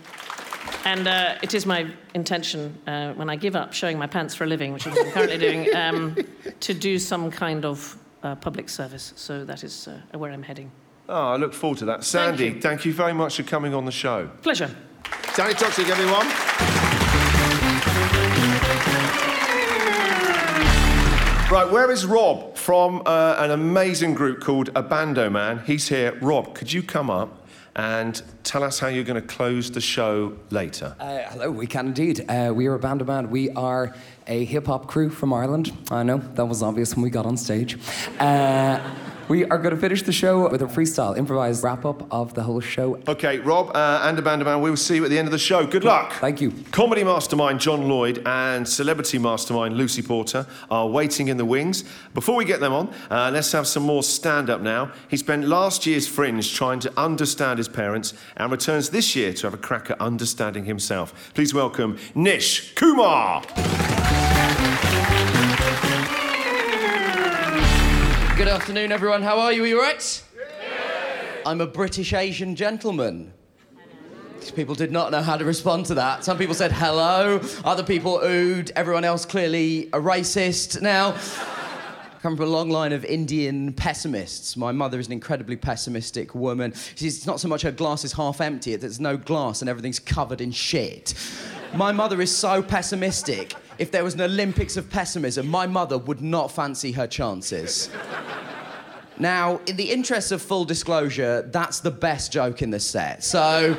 And 0.85 1.09
uh, 1.09 1.37
it 1.43 1.55
is 1.55 1.67
my 1.67 1.91
intention, 2.15 2.79
uh, 2.87 3.13
when 3.15 3.29
I 3.29 3.37
give 3.37 3.57
up 3.57 3.73
showing 3.73 3.99
my 3.99 4.07
pants 4.07 4.35
for 4.35 4.45
a 4.45 4.47
living, 4.47 4.73
which 4.73 4.87
I'm 4.87 4.95
currently 5.11 5.39
doing, 5.39 5.75
um, 5.75 6.17
to 6.61 6.75
do 6.75 6.99
some 6.99 7.31
kind 7.31 7.65
of 7.65 7.97
uh, 8.23 8.35
public 8.37 8.69
service. 8.69 9.13
So 9.17 9.45
that 9.45 9.65
is 9.65 9.89
uh, 9.89 10.19
where 10.19 10.31
I'm 10.33 10.43
heading. 10.43 10.71
Oh, 11.09 11.33
I 11.33 11.37
look 11.37 11.55
forward 11.55 11.79
to 11.79 11.85
that. 11.87 12.05
Sandy, 12.05 12.47
you. 12.47 12.61
thank 12.61 12.85
you 12.85 12.93
very 12.93 13.13
much 13.13 13.37
for 13.37 13.43
coming 13.43 13.75
on 13.75 13.85
the 13.85 13.93
show. 13.93 14.29
Pleasure. 14.43 14.71
Danny 15.37 15.55
Toxic, 15.55 15.89
everyone. 15.89 16.27
Right, 21.49 21.71
where 21.71 21.93
is 21.93 22.05
Rob 22.05 22.57
from 22.57 23.03
uh, 23.07 23.37
an 23.39 23.53
amazing 23.53 24.15
group 24.15 24.41
called 24.41 24.73
Abandoman? 24.75 25.65
He's 25.65 25.89
here. 25.89 26.19
Rob, 26.21 26.57
could 26.57 26.73
you 26.73 26.83
come 26.83 27.09
up 27.09 27.46
and 27.77 28.23
tell 28.43 28.65
us 28.65 28.79
how 28.79 28.89
you're 28.89 29.05
going 29.05 29.21
to 29.21 29.27
close 29.27 29.71
the 29.71 29.81
show 29.81 30.35
later? 30.51 30.97
Uh, 30.99 31.19
hello, 31.29 31.51
we 31.51 31.67
can 31.67 31.89
indeed. 31.89 32.25
Uh, 32.29 32.51
we 32.55 32.67
are 32.67 32.79
Abandoman. 32.79 33.29
We 33.29 33.51
are 33.51 33.95
a 34.27 34.45
hip 34.47 34.67
hop 34.67 34.89
crew 34.89 35.11
from 35.11 35.33
Ireland. 35.33 35.77
I 35.91 36.03
know 36.03 36.19
that 36.19 36.47
was 36.47 36.63
obvious 36.63 36.97
when 36.97 37.03
we 37.03 37.11
got 37.11 37.27
on 37.27 37.37
stage. 37.37 37.79
Uh, 38.19 38.81
we 39.29 39.45
are 39.47 39.59
going 39.59 39.75
to 39.75 39.81
finish 39.81 40.03
the 40.03 40.13
show 40.13 40.49
with 40.51 40.63
a 40.63 40.67
freestyle, 40.67 41.17
improvised 41.17 41.65
wrap 41.65 41.85
up 41.85 42.07
of 42.13 42.35
the 42.35 42.43
whole 42.43 42.61
show. 42.61 43.01
Okay, 43.09 43.39
Rob 43.39 43.75
uh, 43.75 44.01
and 44.05 44.19
Abandoman, 44.19 44.61
we 44.61 44.71
will 44.71 44.77
see 44.77 44.97
you 44.97 45.05
at 45.05 45.11
the 45.11 45.19
end 45.19 45.27
of 45.27 45.33
the 45.33 45.39
show. 45.39 45.67
Good 45.67 45.85
luck. 45.85 46.13
Thank 46.15 46.41
you. 46.41 46.53
Comedy 46.71 47.05
mastermind 47.05 47.61
John 47.61 47.89
Lloyd 47.89 48.23
and 48.27 48.69
celebrity 48.69 49.19
mastermind 49.19 49.77
Lucy 49.77 50.03
Porter 50.03 50.47
are 50.71 50.87
waiting 50.87 51.29
in 51.29 51.37
the 51.37 51.45
wings. 51.45 51.85
Before 52.15 52.37
we 52.37 52.45
get 52.45 52.61
them 52.61 52.73
on, 52.73 52.95
uh, 53.11 53.31
let's 53.33 53.53
have 53.53 53.67
some 53.67 53.83
more 53.83 54.03
stand 54.03 54.51
up 54.51 54.61
now. 54.61 54.93
He 55.09 55.17
spent 55.17 55.47
last 55.47 55.87
year's 55.87 56.07
Fringe 56.07 56.55
trying 56.55 56.81
to 56.81 56.93
understand 56.99 57.59
his 57.59 57.69
parents 57.69 58.15
and 58.37 58.53
returns 58.53 58.91
this 58.91 59.17
year 59.17 59.33
to 59.33 59.47
have 59.47 59.55
a 59.55 59.59
crack 59.59 59.91
at 59.91 60.01
understanding 60.01 60.65
himself. 60.65 61.33
Please 61.35 61.53
welcome 61.53 61.99
Nish 62.15 62.75
Kumar. 62.75 63.43
Good 68.37 68.49
afternoon, 68.49 68.93
everyone. 68.93 69.23
How 69.23 69.39
are 69.39 69.51
you? 69.51 69.65
Are 69.65 69.67
you 69.67 69.79
all 69.79 69.87
right? 69.87 70.23
I'm 71.47 71.63
a 71.63 71.67
British 71.67 72.13
Asian 72.13 72.55
gentleman. 72.55 73.33
These 74.41 74.51
people 74.51 74.75
did 74.75 74.93
not 74.93 75.11
know 75.11 75.23
how 75.23 75.39
to 75.39 75.45
respond 75.47 75.87
to 75.87 75.95
that. 75.95 76.23
Some 76.23 76.37
people 76.37 76.55
said 76.55 76.71
hello, 76.71 77.41
other 77.65 77.83
people 77.83 78.21
oohed, 78.23 78.71
everyone 78.77 79.05
else 79.05 79.25
clearly 79.25 79.87
a 79.95 79.99
racist. 79.99 80.83
Now, 80.83 81.13
come 82.21 82.37
from 82.37 82.45
a 82.45 82.51
long 82.51 82.69
line 82.69 82.93
of 82.93 83.07
Indian 83.07 83.73
pessimists. 83.73 84.55
My 84.55 84.71
mother 84.71 85.01
is 85.01 85.07
an 85.07 85.15
incredibly 85.15 85.57
pessimistic 85.57 86.35
woman. 86.35 86.75
She's, 86.95 87.27
not 87.27 87.41
so 87.41 87.49
much 87.49 87.63
her 87.63 87.73
glass 87.73 88.05
is 88.05 88.13
half 88.13 88.43
empty, 88.43 88.77
there's 88.77 89.01
no 89.01 89.17
glass 89.17 89.63
and 89.63 89.71
everything's 89.71 89.99
covered 89.99 90.43
in 90.43 90.51
shit. 90.51 91.15
My 91.75 91.91
mother 91.91 92.21
is 92.21 92.37
so 92.37 92.63
pessimistic. 92.63 93.55
If 93.79 93.91
there 93.91 94.05
was 94.05 94.15
an 94.15 94.23
Olympics 94.23 94.77
of 94.77 94.89
pessimism, 94.89 95.47
my 95.47 95.67
mother 95.67 95.99
would 95.99 96.23
not 96.23 96.51
fancy 96.51 96.93
her 96.93 97.07
chances. 97.07 97.91
Now, 99.19 99.61
in 99.67 99.77
the 99.77 99.91
interest 99.91 100.33
of 100.33 100.43
full 100.43 100.65
disclosure, 100.65 101.43
that's 101.53 101.81
the 101.81 101.91
best 101.91 102.33
joke 102.33 102.63
in 102.63 102.71
the 102.71 102.81
set. 102.81 103.23
So, 103.23 103.77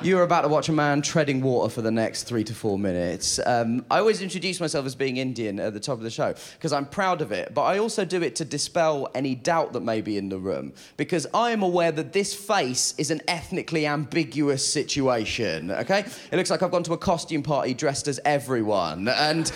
you're 0.00 0.22
about 0.22 0.42
to 0.42 0.48
watch 0.48 0.68
a 0.68 0.72
man 0.72 1.02
treading 1.02 1.40
water 1.40 1.68
for 1.72 1.82
the 1.82 1.90
next 1.90 2.24
three 2.24 2.44
to 2.44 2.54
four 2.54 2.78
minutes. 2.78 3.40
Um, 3.44 3.84
I 3.90 3.98
always 3.98 4.22
introduce 4.22 4.60
myself 4.60 4.86
as 4.86 4.94
being 4.94 5.16
Indian 5.16 5.58
at 5.58 5.74
the 5.74 5.80
top 5.80 5.98
of 5.98 6.02
the 6.02 6.10
show 6.10 6.34
because 6.54 6.72
I'm 6.72 6.86
proud 6.86 7.20
of 7.20 7.32
it, 7.32 7.52
but 7.52 7.62
I 7.62 7.78
also 7.78 8.04
do 8.04 8.22
it 8.22 8.36
to 8.36 8.44
dispel 8.44 9.08
any 9.14 9.34
doubt 9.34 9.72
that 9.72 9.80
may 9.80 10.00
be 10.00 10.16
in 10.16 10.28
the 10.28 10.38
room 10.38 10.72
because 10.96 11.26
I 11.34 11.50
am 11.50 11.62
aware 11.62 11.90
that 11.92 12.12
this 12.12 12.32
face 12.32 12.94
is 12.96 13.10
an 13.10 13.22
ethnically 13.26 13.86
ambiguous 13.86 14.66
situation, 14.66 15.72
okay? 15.72 16.04
It 16.30 16.36
looks 16.36 16.50
like 16.50 16.62
I've 16.62 16.70
gone 16.70 16.84
to 16.84 16.92
a 16.92 16.98
costume 16.98 17.42
party 17.42 17.74
dressed 17.74 18.06
as 18.06 18.20
everyone. 18.24 19.08
And 19.08 19.48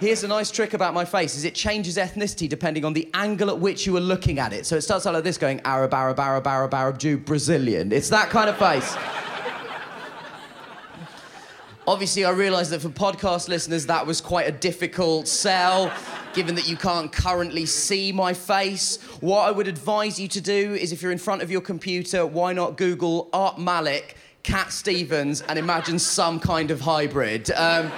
here's 0.00 0.24
a 0.24 0.28
nice 0.28 0.50
trick 0.50 0.72
about 0.72 0.94
my 0.94 1.04
face 1.04 1.36
is 1.36 1.44
it 1.44 1.54
changes 1.54 1.98
ethnicity 1.98 2.48
depending 2.48 2.84
on 2.84 2.94
the 2.94 3.10
angle 3.12 3.50
at 3.50 3.58
which 3.58 3.86
you 3.86 3.94
are 3.96 4.00
looking 4.00 4.38
at 4.38 4.54
it. 4.54 4.64
So 4.64 4.76
it 4.76 4.82
starts 4.82 5.06
out 5.06 5.12
like 5.12 5.24
this 5.24 5.36
going 5.36 5.60
Arab, 5.64 5.92
Arab, 5.92 6.18
Arab, 6.18 6.46
Arab, 6.46 6.72
Arab, 6.72 6.98
Jew, 6.98 7.18
Brazilian. 7.18 7.92
It's 7.92 8.08
that 8.08 8.30
kind 8.30 8.48
of 8.48 8.56
face. 8.56 8.96
Obviously, 11.84 12.24
I 12.24 12.30
realised 12.30 12.70
that 12.70 12.80
for 12.80 12.90
podcast 12.90 13.48
listeners, 13.48 13.86
that 13.86 14.06
was 14.06 14.20
quite 14.20 14.46
a 14.46 14.52
difficult 14.52 15.26
sell, 15.26 15.92
given 16.32 16.54
that 16.54 16.68
you 16.68 16.76
can't 16.76 17.10
currently 17.10 17.66
see 17.66 18.12
my 18.12 18.32
face. 18.32 19.02
What 19.20 19.48
I 19.48 19.50
would 19.50 19.66
advise 19.66 20.20
you 20.20 20.28
to 20.28 20.40
do 20.40 20.74
is 20.74 20.92
if 20.92 21.02
you're 21.02 21.10
in 21.10 21.18
front 21.18 21.42
of 21.42 21.50
your 21.50 21.60
computer, 21.60 22.24
why 22.24 22.52
not 22.52 22.76
Google 22.76 23.28
Art 23.32 23.58
Malik, 23.58 24.16
Cat 24.44 24.70
Stevens, 24.70 25.40
and 25.42 25.58
imagine 25.58 25.98
some 25.98 26.38
kind 26.38 26.70
of 26.70 26.80
hybrid. 26.80 27.50
Um, 27.50 27.90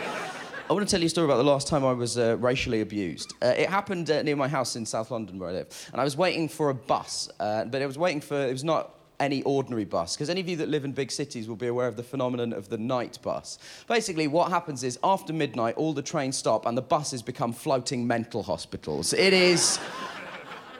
I 0.70 0.72
want 0.72 0.88
to 0.88 0.90
tell 0.90 1.00
you 1.00 1.06
a 1.06 1.10
story 1.10 1.26
about 1.26 1.36
the 1.36 1.44
last 1.44 1.68
time 1.68 1.84
I 1.84 1.92
was 1.92 2.16
uh, 2.16 2.38
racially 2.38 2.80
abused. 2.80 3.34
Uh, 3.42 3.48
it 3.48 3.68
happened 3.68 4.10
uh, 4.10 4.22
near 4.22 4.34
my 4.34 4.48
house 4.48 4.76
in 4.76 4.86
South 4.86 5.10
London, 5.10 5.38
where 5.38 5.50
I 5.50 5.52
live, 5.52 5.90
and 5.92 6.00
I 6.00 6.04
was 6.04 6.16
waiting 6.16 6.48
for 6.48 6.70
a 6.70 6.74
bus, 6.74 7.28
uh, 7.38 7.66
but 7.66 7.82
I 7.82 7.86
was 7.86 7.98
waiting 7.98 8.22
for, 8.22 8.46
it 8.46 8.52
was 8.52 8.64
not 8.64 8.94
any 9.20 9.42
ordinary 9.42 9.84
bus, 9.84 10.16
because 10.16 10.30
any 10.30 10.40
of 10.40 10.48
you 10.48 10.56
that 10.56 10.68
live 10.68 10.84
in 10.84 10.92
big 10.92 11.10
cities 11.10 11.48
will 11.48 11.56
be 11.56 11.66
aware 11.66 11.88
of 11.88 11.96
the 11.96 12.02
phenomenon 12.02 12.52
of 12.52 12.68
the 12.68 12.78
night 12.78 13.18
bus. 13.22 13.58
Basically, 13.86 14.26
what 14.26 14.50
happens 14.50 14.82
is 14.82 14.98
after 15.02 15.32
midnight, 15.32 15.76
all 15.76 15.92
the 15.92 16.02
trains 16.02 16.36
stop 16.36 16.66
and 16.66 16.76
the 16.76 16.82
buses 16.82 17.22
become 17.22 17.52
floating 17.52 18.06
mental 18.06 18.42
hospitals. 18.42 19.12
It 19.12 19.32
is. 19.32 19.78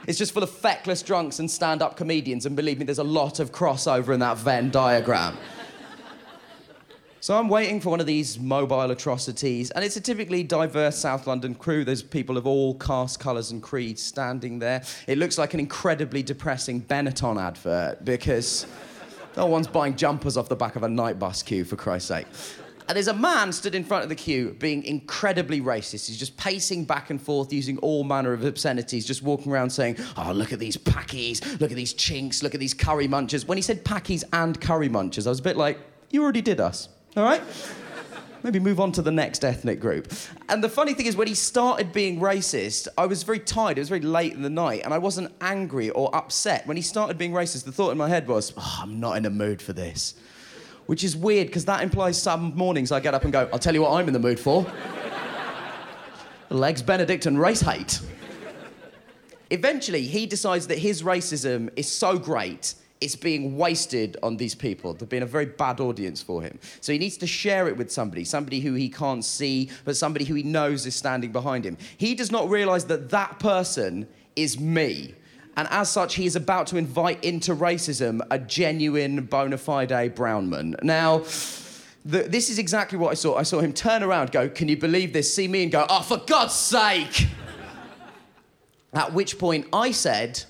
It's 0.06 0.18
just 0.18 0.32
full 0.32 0.42
of 0.42 0.50
feckless 0.50 1.02
drunks 1.02 1.38
and 1.38 1.50
stand 1.50 1.80
up 1.80 1.96
comedians, 1.96 2.44
and 2.44 2.54
believe 2.54 2.78
me, 2.78 2.84
there's 2.84 2.98
a 2.98 3.04
lot 3.04 3.40
of 3.40 3.52
crossover 3.52 4.12
in 4.12 4.20
that 4.20 4.36
Venn 4.36 4.70
diagram. 4.70 5.36
So 7.24 7.38
I'm 7.38 7.48
waiting 7.48 7.80
for 7.80 7.88
one 7.88 8.00
of 8.00 8.06
these 8.06 8.38
mobile 8.38 8.90
atrocities, 8.90 9.70
and 9.70 9.82
it's 9.82 9.96
a 9.96 10.00
typically 10.02 10.42
diverse 10.42 10.98
South 10.98 11.26
London 11.26 11.54
crew. 11.54 11.82
There's 11.82 12.02
people 12.02 12.36
of 12.36 12.46
all 12.46 12.74
caste, 12.74 13.18
colours, 13.18 13.50
and 13.50 13.62
creeds 13.62 14.02
standing 14.02 14.58
there. 14.58 14.82
It 15.06 15.16
looks 15.16 15.38
like 15.38 15.54
an 15.54 15.60
incredibly 15.60 16.22
depressing 16.22 16.82
Benetton 16.82 17.40
advert 17.40 18.04
because 18.04 18.66
no 19.38 19.46
one's 19.46 19.66
buying 19.66 19.96
jumpers 19.96 20.36
off 20.36 20.50
the 20.50 20.54
back 20.54 20.76
of 20.76 20.82
a 20.82 20.88
night 20.90 21.18
bus 21.18 21.42
queue, 21.42 21.64
for 21.64 21.76
Christ's 21.76 22.08
sake. 22.08 22.26
And 22.88 22.96
there's 22.96 23.08
a 23.08 23.14
man 23.14 23.54
stood 23.54 23.74
in 23.74 23.84
front 23.84 24.02
of 24.02 24.10
the 24.10 24.16
queue 24.16 24.54
being 24.60 24.84
incredibly 24.84 25.62
racist. 25.62 26.08
He's 26.08 26.18
just 26.18 26.36
pacing 26.36 26.84
back 26.84 27.08
and 27.08 27.18
forth 27.18 27.54
using 27.54 27.78
all 27.78 28.04
manner 28.04 28.34
of 28.34 28.44
obscenities, 28.44 29.06
just 29.06 29.22
walking 29.22 29.50
around 29.50 29.70
saying, 29.70 29.96
Oh, 30.18 30.32
look 30.32 30.52
at 30.52 30.58
these 30.58 30.76
packies, 30.76 31.58
look 31.58 31.70
at 31.70 31.76
these 31.76 31.94
chinks, 31.94 32.42
look 32.42 32.52
at 32.52 32.60
these 32.60 32.74
curry 32.74 33.08
munchers. 33.08 33.48
When 33.48 33.56
he 33.56 33.62
said 33.62 33.82
packies 33.82 34.24
and 34.34 34.60
curry 34.60 34.90
munchers, 34.90 35.26
I 35.26 35.30
was 35.30 35.40
a 35.40 35.42
bit 35.42 35.56
like, 35.56 35.78
You 36.10 36.22
already 36.22 36.42
did 36.42 36.60
us. 36.60 36.90
All 37.16 37.22
right? 37.22 37.42
Maybe 38.42 38.58
move 38.58 38.78
on 38.78 38.92
to 38.92 39.02
the 39.02 39.10
next 39.10 39.44
ethnic 39.44 39.80
group. 39.80 40.12
And 40.48 40.62
the 40.62 40.68
funny 40.68 40.92
thing 40.92 41.06
is, 41.06 41.16
when 41.16 41.28
he 41.28 41.34
started 41.34 41.92
being 41.92 42.20
racist, 42.20 42.88
I 42.98 43.06
was 43.06 43.22
very 43.22 43.38
tired. 43.38 43.78
It 43.78 43.80
was 43.80 43.88
very 43.88 44.02
late 44.02 44.34
in 44.34 44.42
the 44.42 44.50
night, 44.50 44.82
and 44.84 44.92
I 44.92 44.98
wasn't 44.98 45.32
angry 45.40 45.88
or 45.90 46.14
upset. 46.14 46.66
When 46.66 46.76
he 46.76 46.82
started 46.82 47.16
being 47.16 47.32
racist, 47.32 47.64
the 47.64 47.72
thought 47.72 47.90
in 47.90 47.96
my 47.96 48.08
head 48.08 48.28
was, 48.28 48.52
oh, 48.56 48.80
I'm 48.82 49.00
not 49.00 49.16
in 49.16 49.24
a 49.24 49.30
mood 49.30 49.62
for 49.62 49.72
this. 49.72 50.14
Which 50.86 51.04
is 51.04 51.16
weird, 51.16 51.46
because 51.46 51.64
that 51.64 51.82
implies 51.82 52.20
some 52.20 52.54
mornings 52.54 52.92
I 52.92 53.00
get 53.00 53.14
up 53.14 53.24
and 53.24 53.32
go, 53.32 53.48
I'll 53.50 53.58
tell 53.58 53.72
you 53.72 53.80
what 53.80 53.92
I'm 53.92 54.06
in 54.08 54.12
the 54.12 54.18
mood 54.18 54.38
for. 54.38 54.66
Legs 56.50 56.82
Benedict 56.82 57.24
and 57.24 57.40
race 57.40 57.62
hate. 57.62 58.00
Eventually, 59.50 60.02
he 60.02 60.26
decides 60.26 60.66
that 60.66 60.78
his 60.78 61.02
racism 61.02 61.70
is 61.76 61.90
so 61.90 62.18
great 62.18 62.74
it's 63.04 63.16
being 63.16 63.58
wasted 63.58 64.16
on 64.22 64.38
these 64.38 64.54
people. 64.54 64.94
They've 64.94 65.06
been 65.06 65.22
a 65.22 65.26
very 65.26 65.44
bad 65.44 65.78
audience 65.78 66.22
for 66.22 66.40
him. 66.40 66.58
So 66.80 66.90
he 66.90 66.98
needs 66.98 67.18
to 67.18 67.26
share 67.26 67.68
it 67.68 67.76
with 67.76 67.92
somebody, 67.92 68.24
somebody 68.24 68.60
who 68.60 68.72
he 68.72 68.88
can't 68.88 69.22
see, 69.22 69.70
but 69.84 69.94
somebody 69.94 70.24
who 70.24 70.34
he 70.34 70.42
knows 70.42 70.86
is 70.86 70.94
standing 70.94 71.30
behind 71.30 71.66
him. 71.66 71.76
He 71.98 72.14
does 72.14 72.32
not 72.32 72.48
realize 72.48 72.86
that 72.86 73.10
that 73.10 73.38
person 73.38 74.08
is 74.36 74.58
me. 74.58 75.14
And 75.58 75.68
as 75.70 75.90
such, 75.90 76.14
he 76.14 76.24
is 76.24 76.34
about 76.34 76.66
to 76.68 76.78
invite 76.78 77.22
into 77.22 77.54
racism 77.54 78.22
a 78.30 78.38
genuine 78.38 79.26
bona 79.26 79.58
fide 79.58 80.14
Brownman. 80.14 80.76
Now, 80.82 81.18
the, 82.06 82.22
this 82.22 82.48
is 82.48 82.58
exactly 82.58 82.96
what 82.96 83.10
I 83.10 83.14
saw. 83.14 83.36
I 83.36 83.42
saw 83.42 83.60
him 83.60 83.74
turn 83.74 84.02
around, 84.02 84.32
go, 84.32 84.48
Can 84.48 84.68
you 84.68 84.78
believe 84.78 85.12
this? 85.12 85.32
See 85.32 85.46
me 85.46 85.62
and 85.62 85.70
go, 85.70 85.84
Oh, 85.90 86.00
for 86.00 86.16
God's 86.16 86.54
sake! 86.54 87.26
At 88.94 89.12
which 89.12 89.38
point 89.38 89.66
I 89.74 89.90
said, 89.90 90.42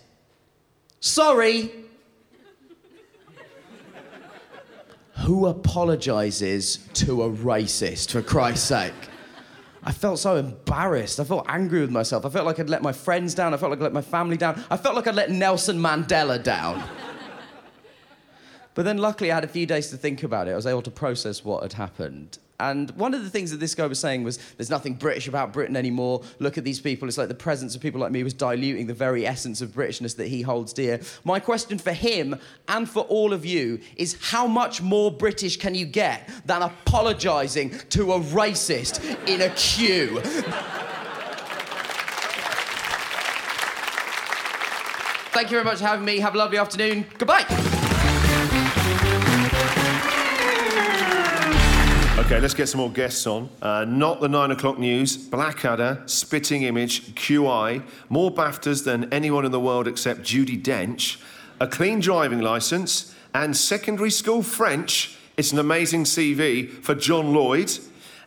Sorry. 1.01 1.84
Who 5.19 5.47
apologizes 5.47 6.79
to 6.95 7.23
a 7.23 7.31
racist, 7.31 8.11
for 8.11 8.21
Christ's 8.21 8.67
sake? 8.67 8.93
I 9.83 9.93
felt 9.93 10.19
so 10.19 10.37
embarrassed. 10.37 11.21
I 11.21 11.25
felt 11.25 11.47
angry 11.49 11.81
with 11.81 11.91
myself. 11.91 12.25
I 12.25 12.31
felt 12.31 12.47
like 12.47 12.59
I'd 12.59 12.71
let 12.71 12.83
my 12.83 12.93
friends 12.93 13.35
down. 13.35 13.55
I 13.55 13.59
felt 13.59 13.71
like 13.71 13.79
I'd 13.81 13.85
let 13.85 13.93
my 13.93 14.03
family 14.03 14.37
down. 14.37 14.63
I 14.71 14.77
felt 14.77 14.95
like 14.97 15.07
I'd 15.07 15.15
let 15.15 15.31
Nelson 15.31 15.79
Mandela 15.79 16.43
down. 16.43 16.83
But 18.75 18.85
then, 18.85 18.99
luckily, 18.99 19.31
I 19.31 19.37
had 19.37 19.45
a 19.45 19.49
few 19.49 19.67
days 19.67 19.91
to 19.91 19.97
think 19.97 20.23
about 20.23 20.49
it. 20.49 20.53
I 20.53 20.57
was 20.57 20.67
able 20.67 20.83
to 20.83 20.91
process 20.91 21.45
what 21.45 21.63
had 21.63 21.75
happened. 21.75 22.39
And 22.61 22.91
one 22.93 23.15
of 23.15 23.25
the 23.25 23.31
things 23.31 23.51
that 23.51 23.59
this 23.59 23.75
guy 23.75 23.87
was 23.87 23.99
saying 23.99 24.23
was, 24.23 24.39
there's 24.57 24.71
nothing 24.71 24.95
British 24.95 25.27
about 25.27 25.53
Britain 25.53 25.77
anymore. 25.77 26.23
Look 26.39 26.57
at 26.57 26.65
these 26.65 26.81
people. 26.81 27.09
It's 27.09 27.19
like 27.19 27.29
the 27.29 27.35
presence 27.35 27.75
of 27.75 27.83
people 27.83 28.01
like 28.01 28.13
me 28.13 28.23
was 28.23 28.33
diluting 28.33 28.87
the 28.87 28.95
very 28.95 29.27
essence 29.27 29.61
of 29.61 29.71
Britishness 29.71 30.17
that 30.17 30.29
he 30.29 30.43
holds 30.43 30.73
dear. 30.73 31.01
My 31.25 31.41
question 31.41 31.79
for 31.79 31.93
him 31.93 32.39
and 32.69 32.89
for 32.89 33.03
all 33.05 33.33
of 33.33 33.45
you 33.45 33.81
is 33.97 34.17
how 34.21 34.47
much 34.47 34.81
more 34.81 35.11
British 35.11 35.57
can 35.57 35.75
you 35.75 35.85
get 35.85 36.31
than 36.47 36.63
apologising 36.63 37.71
to 37.91 38.13
a 38.13 38.21
racist 38.21 39.03
in 39.29 39.41
a 39.41 39.51
queue? 39.51 40.21
Thank 45.33 45.49
you 45.49 45.57
very 45.57 45.65
much 45.65 45.79
for 45.79 45.87
having 45.87 46.05
me. 46.05 46.21
Have 46.21 46.37
a 46.37 46.39
lovely 46.39 46.59
afternoon. 46.59 47.05
Goodbye. 47.19 47.64
Okay, 52.25 52.41
let's 52.41 52.55
get 52.55 52.71
some 52.71 52.81
more 52.81 52.91
guests 52.91 53.27
on. 53.27 53.51
Uh, 53.61 53.85
not 53.87 54.23
the 54.23 54.29
nine 54.31 54.51
o'clock 54.51 54.79
news, 54.79 55.15
Blackadder, 55.15 56.03
Spitting 56.07 56.63
Image, 56.63 57.15
QI, 57.15 57.83
more 58.09 58.31
BAFTAs 58.33 58.83
than 58.83 59.13
anyone 59.13 59.45
in 59.45 59.53
the 59.53 59.61
world 59.61 59.87
except 59.87 60.23
Judi 60.23 60.59
Dench, 60.61 61.21
a 61.61 61.67
clean 61.67 62.01
driving 62.01 62.41
licence, 62.41 63.15
and 63.35 63.55
secondary 63.55 64.11
school 64.11 64.43
French. 64.43 65.19
It's 65.37 65.53
an 65.53 65.59
amazing 65.59 66.05
CV 66.05 66.71
for 66.71 66.95
John 66.95 67.35
Lloyd. 67.35 67.71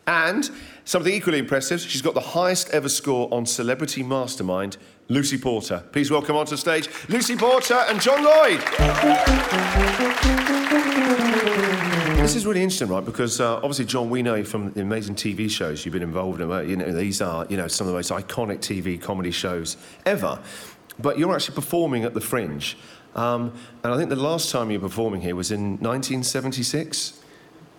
And 0.06 0.48
something 0.84 1.12
equally 1.12 1.40
impressive, 1.40 1.80
she's 1.80 2.00
got 2.00 2.14
the 2.14 2.20
highest 2.20 2.70
ever 2.70 2.88
score 2.88 3.28
on 3.34 3.46
Celebrity 3.46 4.04
Mastermind, 4.04 4.76
Lucy 5.08 5.38
Porter. 5.38 5.82
Please 5.90 6.08
welcome 6.08 6.36
onto 6.36 6.56
stage 6.56 6.88
Lucy 7.08 7.34
Porter 7.34 7.82
and 7.88 8.00
John 8.00 8.22
Lloyd. 8.22 8.62
This 12.28 12.36
is 12.36 12.44
really 12.44 12.62
interesting, 12.62 12.88
right? 12.88 13.02
Because 13.02 13.40
uh, 13.40 13.56
obviously, 13.56 13.86
John, 13.86 14.10
we 14.10 14.22
know 14.22 14.34
you 14.34 14.44
from 14.44 14.70
the 14.74 14.82
amazing 14.82 15.14
TV 15.14 15.50
shows 15.50 15.86
you've 15.86 15.94
been 15.94 16.02
involved 16.02 16.42
in. 16.42 16.50
You 16.68 16.76
know, 16.76 16.92
these 16.92 17.22
are 17.22 17.46
you 17.48 17.56
know 17.56 17.68
some 17.68 17.86
of 17.86 17.94
the 17.94 17.96
most 17.96 18.10
iconic 18.10 18.58
TV 18.58 19.00
comedy 19.00 19.30
shows 19.30 19.78
ever. 20.04 20.38
But 20.98 21.18
you're 21.18 21.34
actually 21.34 21.54
performing 21.54 22.04
at 22.04 22.12
the 22.12 22.20
Fringe, 22.20 22.76
um, 23.14 23.54
and 23.82 23.94
I 23.94 23.96
think 23.96 24.10
the 24.10 24.16
last 24.16 24.50
time 24.50 24.70
you 24.70 24.78
were 24.78 24.88
performing 24.90 25.22
here 25.22 25.34
was 25.34 25.50
in 25.50 25.78
1976. 25.78 27.18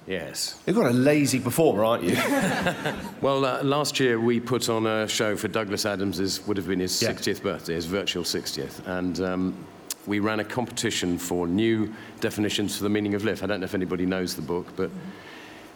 Yes. 0.07 0.59
You've 0.65 0.77
got 0.77 0.89
a 0.89 0.95
lazy 0.95 1.39
performer, 1.39 1.85
aren't 1.85 2.05
you? 2.05 2.15
Well, 3.21 3.45
uh, 3.45 3.61
last 3.61 3.99
year 3.99 4.19
we 4.19 4.39
put 4.39 4.67
on 4.67 4.87
a 4.87 5.07
show 5.07 5.35
for 5.37 5.47
Douglas 5.47 5.85
Adams' 5.85 6.47
would 6.47 6.57
have 6.57 6.67
been 6.67 6.79
his 6.79 6.99
Yeah. 6.99 7.11
60th 7.11 7.43
birthday, 7.43 7.75
his 7.75 7.85
virtual 7.85 8.23
60th, 8.23 8.87
and 8.87 9.19
um, 9.19 9.65
we 10.09 10.19
ran 10.19 10.39
a 10.39 10.43
competition 10.43 11.19
for 11.19 11.47
new 11.47 11.93
definitions 12.19 12.75
for 12.75 12.83
the 12.83 12.89
meaning 12.89 13.13
of 13.13 13.23
Liff. 13.23 13.43
I 13.43 13.45
don't 13.45 13.59
know 13.59 13.65
if 13.65 13.75
anybody 13.75 14.07
knows 14.07 14.35
the 14.35 14.41
book, 14.41 14.65
but 14.75 14.89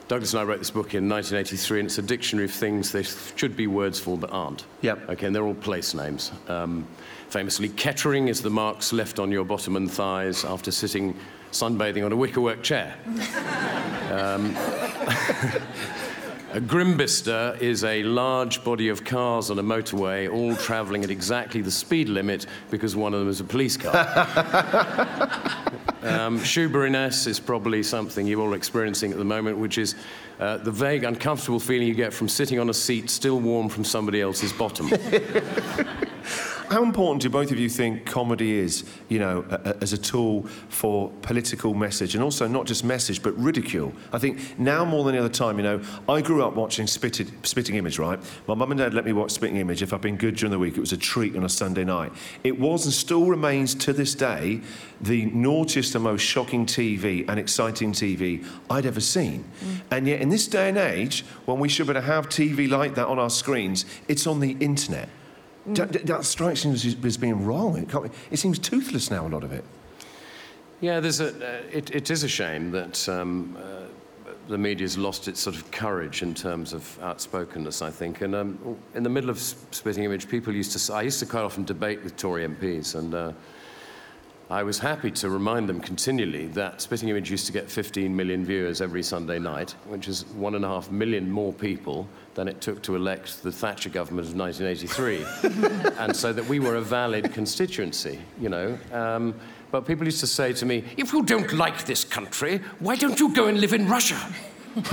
Douglas 0.08 0.34
and 0.34 0.42
I 0.42 0.44
wrote 0.44 0.58
this 0.58 0.72
book 0.72 0.96
in 0.96 1.08
1983, 1.08 1.80
and 1.80 1.86
it's 1.86 2.00
a 2.00 2.02
dictionary 2.02 2.46
of 2.46 2.52
things 2.52 2.92
there 2.92 3.04
should 3.04 3.56
be 3.56 3.68
words 3.68 4.00
for 4.00 4.18
but 4.18 4.32
aren't. 4.32 4.66
Yep. 4.82 5.10
Okay, 5.12 5.28
and 5.28 5.36
they're 5.36 5.46
all 5.46 5.54
place 5.54 5.94
names. 5.94 6.32
Um, 6.48 6.88
famously, 7.30 7.70
kettering 7.70 8.28
is 8.28 8.42
the 8.42 8.50
marks 8.50 8.92
left 8.92 9.20
on 9.20 9.32
your 9.32 9.46
bottom 9.46 9.75
and 9.75 9.90
thighs 9.90 10.44
after 10.44 10.72
sitting 10.72 11.16
sunbathing 11.52 12.04
on 12.04 12.12
a 12.12 12.18
wickerwork 12.18 12.63
chair. 12.63 12.96
Um, 14.13 14.56
A 16.53 16.62
Grimbister 16.62 17.60
is 17.60 17.83
a 17.83 18.03
large 18.03 18.63
body 18.63 18.89
of 18.89 19.03
cars 19.03 19.50
on 19.50 19.57
a 19.57 19.63
motorway, 19.63 20.31
all 20.31 20.55
travelling 20.55 21.03
at 21.03 21.10
exactly 21.10 21.62
the 21.62 21.72
speed 21.72 22.10
limit 22.10 22.45
because 22.69 22.95
one 22.95 23.12
of 23.15 23.22
them 23.22 23.27
is 23.27 23.39
a 23.39 23.43
police 23.43 23.75
car. 23.75 23.95
um, 26.03 26.38
Shoeburyness 26.38 27.25
is 27.25 27.39
probably 27.39 27.81
something 27.81 28.27
you're 28.27 28.39
all 28.39 28.53
experiencing 28.53 29.12
at 29.12 29.17
the 29.17 29.25
moment, 29.25 29.57
which 29.57 29.79
is 29.79 29.95
uh, 30.39 30.57
the 30.57 30.69
vague, 30.69 31.03
uncomfortable 31.05 31.60
feeling 31.60 31.88
you 31.88 31.95
get 31.95 32.13
from 32.13 32.29
sitting 32.29 32.60
on 32.60 32.69
a 32.69 32.74
seat 32.74 33.10
still 33.10 33.39
warm 33.39 33.67
from 33.67 33.83
somebody 33.83 34.22
else's 34.22 34.53
bottom. 34.53 34.91
How 36.74 36.82
important 36.82 37.22
do 37.22 37.30
both 37.30 37.51
of 37.51 37.60
you 37.60 37.70
think 37.70 38.03
comedy 38.03 38.53
is, 38.53 38.84
you 39.08 39.20
know, 39.20 39.46
a, 39.48 39.70
a- 39.70 39.77
as 39.84 39.94
a 39.94 39.98
tool 39.98 40.48
for 40.70 41.12
political 41.22 41.75
message 41.75 42.15
and 42.15 42.24
also 42.24 42.48
not 42.48 42.65
just 42.65 42.84
message 42.84 43.22
but 43.22 43.38
ridicule? 43.38 43.94
I 44.12 44.18
think 44.18 44.58
now 44.58 44.84
more 44.84 45.03
than 45.03 45.13
any 45.13 45.24
other 45.24 45.32
time, 45.32 45.58
you 45.58 45.63
know, 45.63 45.84
I 46.10 46.22
grew 46.22 46.44
up 46.44 46.56
watching 46.56 46.88
Spitted, 46.88 47.32
Spitting 47.46 47.75
Image, 47.75 48.00
right? 48.00 48.20
My 48.48 48.56
mum 48.56 48.72
and 48.72 48.80
dad 48.80 48.96
let 48.96 49.06
me 49.06 49.13
watch 49.13 49.30
Spitting 49.30 49.58
Image. 49.58 49.84
If 49.84 49.94
I've 49.94 50.01
been 50.01 50.18
good 50.18 50.36
during 50.36 50.50
the 50.50 50.58
week, 50.58 50.75
it 50.75 50.80
was 50.80 50.92
a 50.92 50.98
treat 50.98 51.36
on 51.36 51.44
a 51.44 51.50
Sunday 51.50 51.84
night. 51.84 52.12
It 52.44 52.60
was 52.60 52.86
and 52.86 52.94
still 52.94 53.25
remains 53.25 53.75
to 53.75 53.94
this 53.94 54.15
day 54.15 54.62
the 55.00 55.25
naughtiest 55.25 55.94
and 55.94 56.03
most 56.03 56.22
shocking 56.22 56.65
TV 56.65 57.24
and 57.30 57.39
exciting 57.39 57.92
TV 57.92 58.44
I'd 58.72 58.88
ever 58.88 59.00
seen. 59.00 59.46
Mm. 59.63 59.82
And 59.92 60.08
yet, 60.08 60.22
in 60.22 60.30
this 60.30 60.48
day 60.48 60.70
and 60.70 60.80
age, 60.80 61.24
when 61.46 61.60
we 61.60 61.70
should 61.70 61.86
be 61.86 61.92
able 61.92 62.01
to 62.01 62.08
have 62.08 62.30
TV 62.30 62.68
like 62.68 62.96
that 62.96 63.06
on 63.06 63.20
our 63.20 63.30
screens, 63.30 63.86
it's 64.08 64.25
on 64.25 64.39
the 64.39 64.58
internet. 64.60 65.08
D- 65.72 65.86
d- 65.86 66.00
that 66.00 66.25
strikes 66.25 66.65
me 66.65 66.74
as, 66.74 66.96
as 67.05 67.17
being 67.17 67.46
wrong. 67.46 67.77
It, 67.77 67.89
can't 67.89 68.03
be, 68.03 68.10
it 68.32 68.38
seems 68.38 68.60
toothless 68.60 69.10
now, 69.10 69.25
a 69.25 69.29
lot 69.29 69.43
of 69.43 69.53
it. 69.53 69.63
Yeah, 70.81 71.00
there's 71.00 71.22
a, 71.22 71.29
uh, 71.29 71.61
it, 71.72 71.92
it 71.96 72.11
is 72.11 72.24
a 72.24 72.27
shame 72.27 72.72
that 72.72 73.07
um, 73.07 73.55
uh, 73.57 73.83
the 74.50 74.57
media's 74.57 74.98
lost 74.98 75.29
its 75.29 75.40
sort 75.40 75.55
of 75.55 75.72
courage 75.72 76.22
in 76.22 76.33
terms 76.33 76.74
of 76.74 77.00
outspokenness, 77.01 77.81
I 77.81 77.90
think. 77.90 78.20
And 78.20 78.35
um, 78.35 78.77
in 78.94 79.03
the 79.03 79.09
middle 79.09 79.29
of 79.29 79.38
S- 79.38 79.55
Spitting 79.72 80.03
Image, 80.03 80.27
people 80.27 80.53
used 80.53 80.77
to, 80.77 80.94
I 80.94 81.03
used 81.03 81.20
to 81.20 81.25
quite 81.25 81.44
often 81.44 81.64
debate 81.64 82.03
with 82.03 82.18
Tory 82.18 82.46
MPs, 82.46 82.96
and 82.96 83.14
uh, 83.14 83.31
I 84.53 84.61
was 84.61 84.77
happy 84.77 85.09
to 85.09 85.31
remind 85.31 85.68
them 85.68 85.81
continually 85.81 86.46
that 86.50 86.79
Spitting 86.79 87.09
Image 87.09 87.31
used 87.31 87.48
to 87.48 87.51
get 87.51 87.72
15 87.72 88.16
million 88.16 88.46
viewers 88.46 88.81
every 88.81 89.01
Sunday 89.01 89.39
night, 89.39 89.72
which 89.87 90.07
is 90.07 90.27
one 90.35 90.53
and 90.53 90.63
a 90.63 90.68
half 90.68 90.92
million 90.92 91.27
more 91.27 91.51
people 91.51 92.07
than 92.35 92.48
it 92.48 92.61
took 92.61 92.83
to 92.83 92.96
elect 92.96 93.42
the 93.42 93.51
Thatcher 93.51 93.89
government 93.89 94.27
of 94.27 94.35
1983. 94.35 95.96
and 95.98 96.16
so 96.16 96.31
that 96.31 96.46
we 96.46 96.59
were 96.59 96.75
a 96.75 96.81
valid 96.81 97.33
constituency, 97.33 98.20
you 98.39 98.48
know. 98.48 98.77
Um, 98.92 99.33
but 99.72 99.87
people 99.87 100.05
used 100.05 100.20
to 100.20 100.27
say 100.27 100.53
to 100.53 100.68
me, 100.68 100.83
if 100.98 101.13
you 101.13 101.24
don't 101.24 101.51
like 101.53 101.85
this 101.85 102.03
country, 102.03 102.61
why 102.77 102.96
don't 102.96 103.20
you 103.20 103.33
go 103.33 103.48
and 103.48 103.59
live 103.59 103.74
in 103.74 103.87
Russia? 103.87 104.20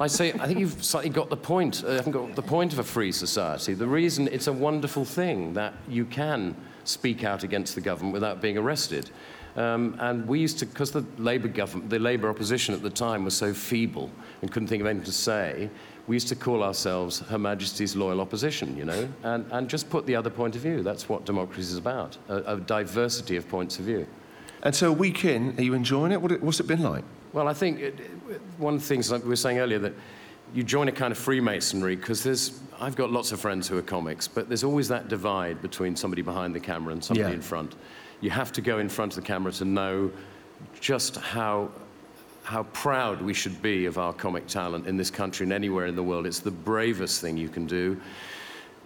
I 0.00 0.08
say, 0.08 0.32
I 0.32 0.48
think 0.48 0.58
you've 0.58 0.82
slightly 0.82 1.10
got 1.10 1.30
the 1.30 1.36
point. 1.36 1.84
Uh, 1.84 1.92
haven't 1.92 2.10
got 2.10 2.34
the 2.34 2.42
point 2.42 2.72
of 2.72 2.80
a 2.80 2.84
free 2.84 3.12
society. 3.12 3.74
The 3.74 3.86
reason 3.86 4.26
it's 4.26 4.48
a 4.48 4.52
wonderful 4.52 5.04
thing 5.04 5.54
that 5.54 5.74
you 5.88 6.04
can 6.04 6.56
speak 6.84 7.24
out 7.24 7.42
against 7.44 7.74
the 7.74 7.80
government 7.80 8.12
without 8.12 8.40
being 8.40 8.58
arrested. 8.58 9.10
Um, 9.56 9.96
and 10.00 10.26
we 10.26 10.40
used 10.40 10.58
to, 10.60 10.66
because 10.66 10.90
the 10.92 11.04
Labour 11.18 11.48
government, 11.48 11.90
the 11.90 11.98
Labour 11.98 12.30
opposition 12.30 12.74
at 12.74 12.82
the 12.82 12.90
time 12.90 13.24
was 13.24 13.34
so 13.36 13.52
feeble 13.52 14.10
and 14.40 14.50
couldn't 14.50 14.68
think 14.68 14.80
of 14.80 14.86
anything 14.86 15.04
to 15.04 15.12
say, 15.12 15.68
we 16.06 16.16
used 16.16 16.28
to 16.28 16.36
call 16.36 16.62
ourselves 16.62 17.20
Her 17.20 17.38
Majesty's 17.38 17.94
Loyal 17.94 18.20
Opposition, 18.20 18.76
you 18.76 18.84
know, 18.84 19.08
and, 19.22 19.44
and 19.52 19.68
just 19.68 19.88
put 19.90 20.06
the 20.06 20.16
other 20.16 20.30
point 20.30 20.56
of 20.56 20.62
view. 20.62 20.82
That's 20.82 21.08
what 21.08 21.24
democracy 21.26 21.60
is 21.62 21.76
about, 21.76 22.16
a, 22.28 22.54
a 22.54 22.60
diversity 22.60 23.36
of 23.36 23.46
points 23.48 23.78
of 23.78 23.84
view. 23.84 24.06
And 24.64 24.74
so, 24.74 24.88
a 24.88 24.92
week 24.92 25.24
in, 25.24 25.56
are 25.58 25.62
you 25.62 25.74
enjoying 25.74 26.12
it? 26.12 26.20
What, 26.22 26.40
what's 26.42 26.60
it 26.60 26.66
been 26.66 26.82
like? 26.82 27.04
Well, 27.32 27.46
I 27.46 27.52
think 27.52 27.78
it, 27.80 28.00
it- 28.00 28.40
one 28.58 28.74
of 28.74 28.80
the 28.80 28.86
things 28.86 29.10
like 29.12 29.22
we 29.22 29.28
were 29.28 29.36
saying 29.36 29.58
earlier 29.58 29.78
that 29.80 29.92
you 30.54 30.62
join 30.62 30.88
a 30.88 30.92
kind 30.92 31.12
of 31.12 31.18
Freemasonry 31.18 31.96
because 31.96 32.22
there's 32.22 32.60
I've 32.80 32.96
got 32.96 33.10
lots 33.12 33.30
of 33.32 33.40
friends 33.40 33.68
who 33.68 33.78
are 33.78 33.82
comics, 33.82 34.26
but 34.26 34.48
there's 34.48 34.64
always 34.64 34.88
that 34.88 35.08
divide 35.08 35.62
between 35.62 35.94
somebody 35.94 36.20
behind 36.22 36.54
the 36.54 36.60
camera 36.60 36.92
and 36.92 37.02
somebody 37.04 37.28
Yeah. 37.30 37.34
in 37.36 37.42
front. 37.42 37.76
You 38.20 38.30
have 38.30 38.50
to 38.52 38.60
go 38.60 38.78
in 38.80 38.88
front 38.88 39.12
of 39.16 39.22
the 39.22 39.26
camera 39.26 39.52
to 39.52 39.64
know 39.64 40.10
just 40.80 41.16
how 41.16 41.70
how 42.44 42.64
proud 42.72 43.22
we 43.22 43.32
should 43.32 43.62
be 43.62 43.86
of 43.86 43.98
our 43.98 44.12
comic 44.12 44.48
talent 44.48 44.86
in 44.88 44.96
this 44.96 45.10
country 45.12 45.44
and 45.44 45.52
anywhere 45.52 45.86
in 45.86 45.94
the 45.94 46.02
world. 46.02 46.26
It's 46.26 46.40
the 46.40 46.50
bravest 46.50 47.20
thing 47.20 47.36
you 47.36 47.48
can 47.48 47.66
do. 47.66 48.00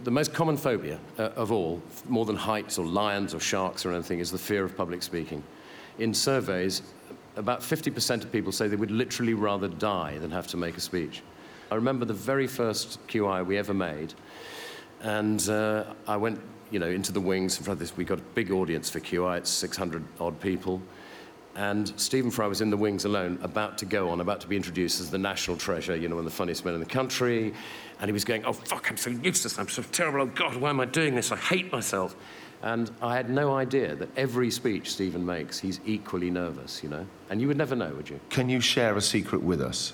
The 0.05 0.11
most 0.11 0.35
common 0.35 0.59
phobia 0.59 0.99
uh, 1.19 1.31
of 1.37 1.51
all, 1.53 1.81
more 2.07 2.27
than 2.27 2.37
heights 2.37 2.77
or 2.79 2.85
lions 2.85 3.33
or 3.35 3.41
sharks 3.41 3.87
or 3.87 3.93
anything, 3.95 4.19
is 4.19 4.31
the 4.31 4.37
fear 4.37 4.63
of 4.63 4.77
public 4.77 5.03
speaking. 5.03 5.43
In 5.99 6.13
surveys, 6.13 6.83
about 7.37 7.61
50% 7.63 8.25
of 8.25 8.31
people 8.31 8.53
say 8.53 8.69
they 8.69 8.77
would 8.77 8.91
literally 8.91 9.33
rather 9.33 9.69
die 9.69 10.19
than 10.19 10.31
have 10.31 10.47
to 10.49 10.59
make 10.59 10.77
a 10.77 10.81
speech. 10.83 11.23
I 11.71 11.75
remember 11.75 12.05
the 12.05 12.15
very 12.15 12.47
first 12.47 13.05
QI 13.09 13.45
we 13.45 13.59
ever 13.59 13.75
made, 13.75 14.15
and 15.03 15.49
uh, 15.49 15.85
I 16.07 16.17
went, 16.17 16.41
you 16.71 16.79
know, 16.79 16.89
into 16.89 17.13
the 17.13 17.21
wings 17.21 17.59
in 17.59 17.65
front 17.65 17.77
of 17.77 17.79
this. 17.81 17.97
We 17.97 18.05
got 18.05 18.19
a 18.19 18.23
big 18.35 18.51
audience 18.51 18.89
for 18.89 19.01
QI. 19.01 19.39
It's 19.39 19.51
600 19.51 20.05
odd 20.21 20.41
people, 20.41 20.81
and 21.57 21.93
Stephen 21.97 22.31
Fry 22.31 22.47
was 22.47 22.61
in 22.61 22.71
the 22.71 22.77
wings 22.77 23.05
alone, 23.05 23.39
about 23.43 23.79
to 23.79 23.85
go 23.85 24.11
on, 24.11 24.21
about 24.21 24.41
to 24.43 24.47
be 24.47 24.57
introduced 24.57 25.01
as 25.01 25.11
the 25.11 25.19
national 25.19 25.57
treasure, 25.57 25.97
you 25.97 26.09
know, 26.09 26.19
of 26.19 26.25
the 26.25 26.31
funniest 26.31 26.65
men 26.65 26.75
in 26.75 26.81
the 26.81 26.87
country. 26.87 27.53
And 27.99 28.09
he 28.09 28.13
was 28.13 28.25
going, 28.25 28.45
"Oh 28.45 28.53
fuck, 28.53 28.91
I'm 28.91 28.97
so 28.97 29.11
useless. 29.11 29.59
I'm 29.59 29.69
so 29.69 29.83
terrible. 29.83 30.21
Oh 30.21 30.27
God, 30.27 30.57
why 30.57 30.71
am 30.71 30.81
I 30.81 30.85
doing 30.85 31.15
this? 31.15 31.33
I 31.33 31.37
hate 31.37 31.73
myself." 31.73 32.15
And 32.63 32.91
I 33.03 33.17
had 33.17 33.29
no 33.29 33.55
idea 33.55 33.95
that 33.97 34.09
every 34.17 34.51
speech 34.51 34.91
Stephen 34.91 35.25
makes, 35.25 35.59
he's 35.59 35.79
equally 35.85 36.31
nervous, 36.31 36.83
you 36.83 36.89
know. 36.89 37.07
And 37.29 37.41
you 37.41 37.49
would 37.49 37.59
never 37.59 37.77
know, 37.77 37.91
would 37.95 38.09
you? 38.09 38.19
Can 38.31 38.49
you 38.49 38.61
share 38.61 38.97
a 38.97 39.01
secret 39.01 39.43
with 39.43 39.61
us? 39.61 39.93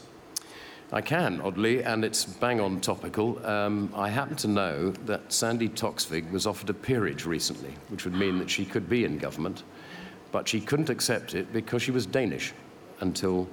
I 0.94 1.00
can, 1.00 1.40
oddly, 1.40 1.82
and 1.82 2.04
it's 2.04 2.26
bang 2.26 2.60
on 2.60 2.78
topical. 2.82 3.44
Um, 3.46 3.90
I 3.96 4.10
happen 4.10 4.36
to 4.36 4.48
know 4.48 4.90
that 5.06 5.32
Sandy 5.32 5.70
Toksvig 5.70 6.30
was 6.30 6.46
offered 6.46 6.68
a 6.68 6.74
peerage 6.74 7.24
recently, 7.24 7.74
which 7.88 8.04
would 8.04 8.12
mean 8.14 8.38
that 8.38 8.50
she 8.50 8.66
could 8.66 8.90
be 8.90 9.06
in 9.06 9.16
government, 9.16 9.62
but 10.32 10.46
she 10.46 10.60
couldn't 10.60 10.90
accept 10.90 11.34
it 11.34 11.50
because 11.50 11.82
she 11.82 11.92
was 11.92 12.04
Danish 12.04 12.52
until. 13.00 13.48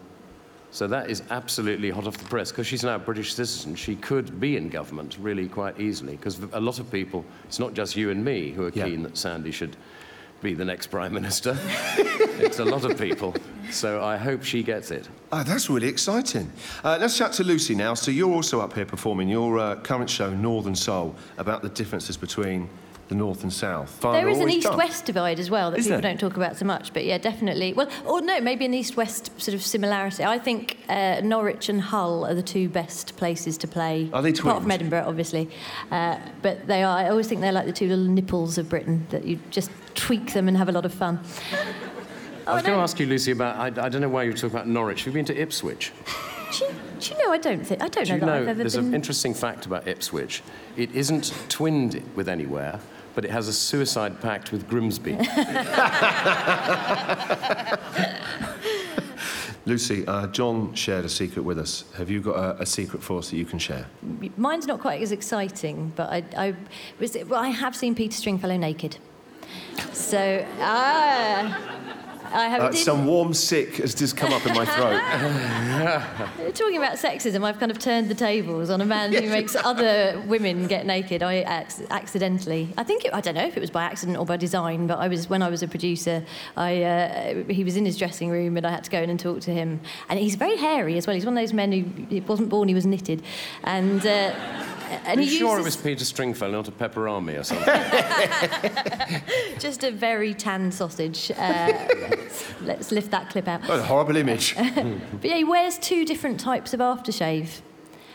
So 0.72 0.86
that 0.88 1.10
is 1.10 1.24
absolutely 1.32 1.90
hot 1.90 2.06
off 2.08 2.18
the 2.18 2.26
press. 2.26 2.52
Because 2.52 2.68
she's 2.68 2.84
now 2.84 2.96
a 2.96 3.00
British 3.00 3.34
citizen, 3.34 3.74
she 3.74 3.96
could 3.96 4.40
be 4.40 4.58
in 4.58 4.68
government 4.70 5.18
really 5.20 5.48
quite 5.48 5.80
easily. 5.80 6.18
Because 6.18 6.40
a 6.52 6.60
lot 6.60 6.78
of 6.78 6.92
people, 6.92 7.24
it's 7.46 7.58
not 7.58 7.74
just 7.74 7.96
you 7.96 8.12
and 8.12 8.24
me 8.24 8.52
who 8.52 8.66
are 8.66 8.72
Yeah. 8.76 8.86
keen 8.86 9.02
that 9.04 9.18
Sandy 9.18 9.52
should 9.52 9.78
be 10.42 10.54
the 10.54 10.66
next 10.66 10.88
Prime 10.88 11.14
Minister. 11.14 11.58
it's 11.98 12.60
a 12.60 12.66
lot 12.66 12.86
of 12.86 12.98
people. 12.98 13.36
So 13.72 14.04
I 14.04 14.18
hope 14.18 14.44
she 14.44 14.64
gets 14.64 14.92
it. 14.92 15.08
Ah, 15.32 15.44
that's 15.44 15.70
really 15.70 15.88
exciting. 15.88 16.52
Uh, 16.84 16.98
let's 17.00 17.18
chat 17.18 17.34
to 17.34 17.44
Lucy 17.44 17.76
now. 17.76 17.94
So, 17.94 18.10
you're 18.10 18.34
also 18.34 18.62
up 18.62 18.74
here 18.74 18.86
performing 18.86 19.30
your 19.30 19.60
uh, 19.60 19.76
current 19.78 20.10
show, 20.10 20.34
Northern 20.34 20.76
Soul, 20.76 21.16
about 21.38 21.62
the 21.62 21.70
differences 21.70 22.18
between 22.18 22.68
the 23.10 23.16
north 23.16 23.44
and 23.44 23.52
south. 23.52 23.90
Father 23.90 24.20
There 24.20 24.30
is 24.30 24.40
an 24.40 24.50
east 24.50 24.64
jumped. 24.64 24.78
west 24.78 25.06
divide 25.06 25.40
as 25.40 25.50
well 25.50 25.72
that 25.72 25.80
Is 25.80 25.86
people 25.88 26.00
there? 26.02 26.12
don't 26.12 26.20
talk 26.20 26.38
about 26.38 26.56
so 26.58 26.66
much, 26.66 26.94
but 26.94 27.04
yeah, 27.06 27.18
definitely. 27.18 27.74
Well, 27.74 27.90
or 28.06 28.22
no, 28.22 28.40
maybe 28.40 28.66
an 28.66 28.74
east 28.74 28.96
west 28.96 29.32
sort 29.42 29.56
of 29.56 29.62
similarity. 29.64 30.24
I 30.24 30.38
think 30.40 30.78
uh, 30.88 31.20
Norwich 31.24 31.70
and 31.70 31.82
Hull 31.82 32.24
are 32.26 32.36
the 32.36 32.44
two 32.44 32.70
best 32.70 33.18
places 33.18 33.58
to 33.60 33.68
play. 33.68 34.10
Are 34.14 34.22
they 34.22 34.30
Apart 34.30 34.38
from 34.58 34.64
twins? 34.64 34.74
Edinburgh, 34.76 35.06
obviously. 35.08 35.50
Uh, 35.92 36.18
but 36.42 36.68
they 36.68 36.84
are, 36.84 36.98
I 37.00 37.10
always 37.10 37.28
think 37.28 37.42
they're 37.42 37.52
like 37.52 37.66
the 37.66 37.74
two 37.74 37.88
little 37.88 38.06
nipples 38.06 38.58
of 38.58 38.70
Britain 38.70 39.06
that 39.10 39.26
you 39.26 39.40
just 39.50 39.72
tweak 39.96 40.34
them 40.34 40.48
and 40.48 40.56
have 40.56 40.70
a 40.70 40.72
lot 40.72 40.86
of 40.86 40.94
fun. 40.94 41.20
I 42.48 42.54
was 42.54 42.64
Oh, 42.64 42.66
going 42.68 42.78
to 42.78 42.84
ask 42.84 43.00
you, 43.00 43.06
Lucy, 43.06 43.32
about. 43.32 43.56
I, 43.58 43.86
I 43.86 43.90
don't 43.90 44.02
know 44.02 44.10
why 44.10 44.24
you 44.24 44.34
talk 44.34 44.52
about 44.52 44.68
Norwich. 44.68 45.04
Have 45.04 45.08
you 45.08 45.20
been 45.20 45.26
to 45.26 45.40
Ipswich? 45.40 45.92
Do 46.58 46.66
you, 46.66 46.72
do 47.00 47.14
you 47.14 47.24
know? 47.26 47.32
I 47.32 47.38
don't 47.38 47.64
think 47.64 47.82
I 47.84 47.88
don't 47.90 48.06
Do 48.06 48.10
know 48.12 48.16
you 48.16 48.20
that 48.26 48.30
I've 48.42 48.48
ever 48.48 48.60
there's 48.64 48.76
been. 48.76 48.86
an 48.86 48.94
interesting 48.96 49.36
fact 49.36 49.68
about 49.68 49.88
Ipswich? 49.88 50.42
It 50.78 50.92
isn't 50.96 51.32
twinned 51.48 52.02
with 52.16 52.28
anywhere, 52.28 52.80
but 53.16 53.26
it 53.26 53.32
has 53.32 53.48
a 53.48 53.54
suicide 53.54 54.20
pact 54.22 54.52
with 54.52 54.68
Grimsby. 54.70 55.18
Lucy, 59.66 60.06
uh, 60.08 60.28
John 60.28 60.74
shared 60.74 61.06
a 61.06 61.10
secret 61.10 61.44
with 61.44 61.60
us. 61.60 61.84
Have 61.96 62.10
you 62.10 62.22
got 62.22 62.36
a, 62.36 62.62
a 62.62 62.66
secret 62.66 63.04
force 63.04 63.30
that 63.30 63.38
you 63.38 63.46
can 63.46 63.60
share? 63.60 63.86
Mine's 64.36 64.66
not 64.66 64.80
quite 64.80 65.02
as 65.02 65.12
exciting, 65.12 65.94
but 65.96 66.10
I, 66.10 66.24
I, 66.36 66.56
was, 67.00 67.16
well, 67.28 67.40
I 67.42 67.50
have 67.50 67.76
seen 67.76 67.94
Peter 67.94 68.16
Stringfellow 68.16 68.58
naked. 68.58 68.98
So, 69.94 70.46
ah, 70.60 71.79
I 72.32 72.48
have. 72.48 72.62
Uh, 72.62 72.70
did- 72.70 72.78
some 72.80 73.06
warm 73.06 73.34
sick 73.34 73.78
has 73.78 73.94
just 73.96 74.16
come 74.16 74.34
up 74.34 74.46
in 74.46 74.54
my 74.54 74.66
throat. 74.66 75.00
Talking 76.56 76.78
about 76.78 76.98
sexism, 76.98 77.44
I've 77.44 77.60
kind 77.60 77.72
of 77.72 77.80
turned 77.80 78.10
the 78.10 78.16
tables 78.16 78.70
on 78.70 78.82
a 78.82 78.86
man 78.86 79.14
who 79.14 79.30
makes 79.30 79.56
other 79.56 80.22
women 80.28 80.68
get 80.68 80.86
naked. 80.86 81.24
I 81.24 81.62
ac- 81.62 81.86
accidentally, 81.90 82.70
I 82.78 82.84
think 82.84 83.06
it, 83.06 83.14
I 83.14 83.22
don't 83.22 83.36
know 83.36 83.46
if 83.46 83.58
it 83.58 83.60
was 83.60 83.70
by 83.70 83.84
accident 83.84 84.18
or 84.18 84.26
by 84.26 84.38
design, 84.38 84.88
but 84.88 85.00
I 85.00 85.08
was 85.08 85.30
when 85.30 85.42
I 85.42 85.50
was 85.50 85.64
a 85.64 85.68
producer. 85.68 86.24
I 86.58 86.84
uh, 86.84 87.44
he 87.46 87.64
was 87.64 87.76
in 87.76 87.86
his 87.86 87.98
dressing 87.98 88.30
room 88.30 88.58
and 88.58 88.66
I 88.66 88.72
had 88.72 88.84
to 88.84 88.92
go 88.92 89.02
in 89.02 89.10
and 89.10 89.20
talk 89.20 89.42
to 89.42 89.52
him. 89.52 89.80
And 90.10 90.20
he's 90.20 90.36
very 90.36 90.58
hairy 90.58 90.98
as 90.98 91.08
well. 91.08 91.16
He's 91.16 91.26
one 91.26 91.38
of 91.38 91.42
those 91.42 91.54
men 91.54 91.72
who 91.72 92.06
he 92.10 92.22
wasn't 92.22 92.50
born; 92.50 92.68
he 92.68 92.74
was 92.74 92.86
knitted. 92.86 93.22
And 93.64 94.06
uh, 94.06 94.34
and 95.06 95.20
Are 95.20 95.24
you 95.24 95.30
he 95.30 95.38
sure 95.38 95.56
it 95.56 95.64
uses 95.64 95.78
was 95.78 95.84
Peter 95.84 96.06
Stringfellow, 96.06 96.52
not 96.52 96.68
a 96.68 96.72
Pepperami 96.72 97.40
or 97.40 97.44
something? 97.44 99.22
just 99.60 99.84
a 99.84 99.92
very 99.92 100.34
tan 100.34 100.72
sausage. 100.72 101.32
Uh, 101.38 101.74
let's, 102.22 102.44
let's 102.62 102.92
lift 102.92 103.12
that 103.12 103.30
clip 103.30 103.48
out. 103.48 103.62
What 103.68 103.80
a 103.80 103.84
horrible 103.84 104.16
image. 104.18 104.56
But 105.22 105.26
yeah, 105.30 105.36
he 105.38 105.44
wears 105.44 105.78
two 105.80 106.06
different 106.06 106.40
types 106.40 106.74
of 106.74 106.80
aftershave. 106.80 107.62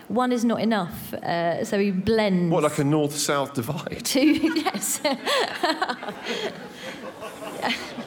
One 0.09 0.33
is 0.33 0.45
not 0.45 0.61
enough, 0.61 1.14
uh, 1.14 1.64
so 1.64 1.79
he 1.79 1.90
blends. 1.90 2.53
what, 2.53 2.62
like 2.62 2.79
a 2.79 2.85
north-south 2.85 3.55
divide? 3.55 4.03
two? 4.05 4.53
yes. 4.55 5.01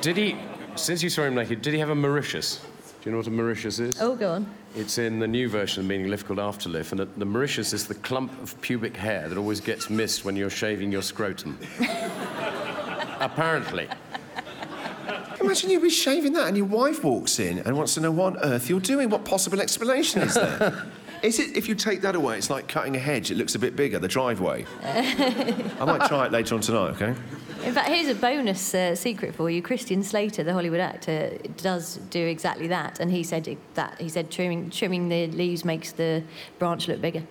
did 0.02 0.18
he, 0.18 0.36
since 0.76 1.02
you 1.04 1.10
saw 1.10 1.24
him 1.24 1.36
naked, 1.36 1.62
did 1.62 1.74
he 1.74 1.80
have 1.80 1.90
a 1.90 1.96
Mauritius? 1.96 2.58
Do 3.02 3.10
you 3.10 3.12
know 3.12 3.18
what 3.18 3.28
a 3.28 3.32
Mauritius 3.32 3.80
is? 3.80 4.00
oh, 4.02 4.16
go 4.16 4.32
on. 4.34 4.48
It's 4.76 4.98
in 5.00 5.18
the 5.20 5.28
new 5.28 5.50
version 5.50 5.82
of 5.82 5.88
Meaning 5.88 6.10
Liff 6.10 6.26
called 6.26 6.40
Afterliff, 6.40 6.92
and 6.92 7.00
the- 7.00 7.08
the 7.18 7.26
Mauritius 7.26 7.74
is 7.74 7.88
the 7.88 7.96
clump 7.96 8.32
of 8.44 8.60
pubic 8.62 8.96
hair 8.96 9.28
that 9.28 9.38
always 9.38 9.60
gets 9.60 9.90
missed 9.90 10.24
when 10.26 10.36
you're 10.36 10.50
shaving 10.52 10.92
your 10.92 11.02
scrotum. 11.02 11.58
Apparently. 13.20 13.88
Imagine 15.40 15.70
you 15.70 15.80
be 15.80 15.90
shaving 15.90 16.34
that 16.34 16.48
and 16.48 16.58
your 16.58 16.66
wife 16.66 17.04
walks 17.04 17.40
in 17.40 17.60
and 17.60 17.78
wants 17.78 17.94
to 17.94 18.02
know 18.02 18.12
what 18.12 18.38
on 18.38 18.44
earth 18.44 18.70
you're 18.70 18.80
doing. 18.80 19.10
What 19.10 19.24
possible 19.26 19.62
explanation 19.62 20.22
is 20.22 20.34
there? 20.34 20.86
Is 21.24 21.40
it 21.40 21.58
if 21.58 21.68
you 21.68 21.74
take 21.74 22.02
that 22.02 22.14
away, 22.16 22.38
it's 22.38 22.52
like 22.52 22.68
cutting 22.68 22.96
a 22.96 23.00
hedge, 23.00 23.32
it 23.32 23.38
looks 23.38 23.56
a 23.56 23.60
bit 23.60 23.76
bigger, 23.76 23.98
the 23.98 24.08
driveway? 24.08 24.68
I 24.84 25.84
might 25.84 26.08
try 26.08 26.28
it 26.28 26.32
later 26.32 26.54
on 26.54 26.62
tonight, 26.62 26.90
okay? 27.02 27.16
In 27.64 27.74
fact, 27.74 27.90
here's 27.90 28.08
a 28.08 28.14
bonus 28.14 28.76
uh, 28.76 28.94
secret 28.96 29.34
for 29.34 29.50
you. 29.50 29.64
Christian 29.64 30.04
Slater, 30.04 30.44
the 30.44 30.54
Hollywood 30.54 30.80
actor, 30.80 31.36
does 31.58 31.96
do 32.12 32.24
exactly 32.24 32.68
that, 32.68 33.00
and 33.00 33.10
he 33.10 33.24
said 33.24 33.48
it- 33.48 33.58
that. 33.74 34.00
He 34.00 34.10
said 34.10 34.30
trimming 34.30 34.70
trimming 34.70 35.10
the 35.10 35.26
leaves 35.28 35.66
makes 35.66 35.92
the 35.92 36.22
branch 36.60 36.88
look 36.88 37.02
bigger. 37.02 37.24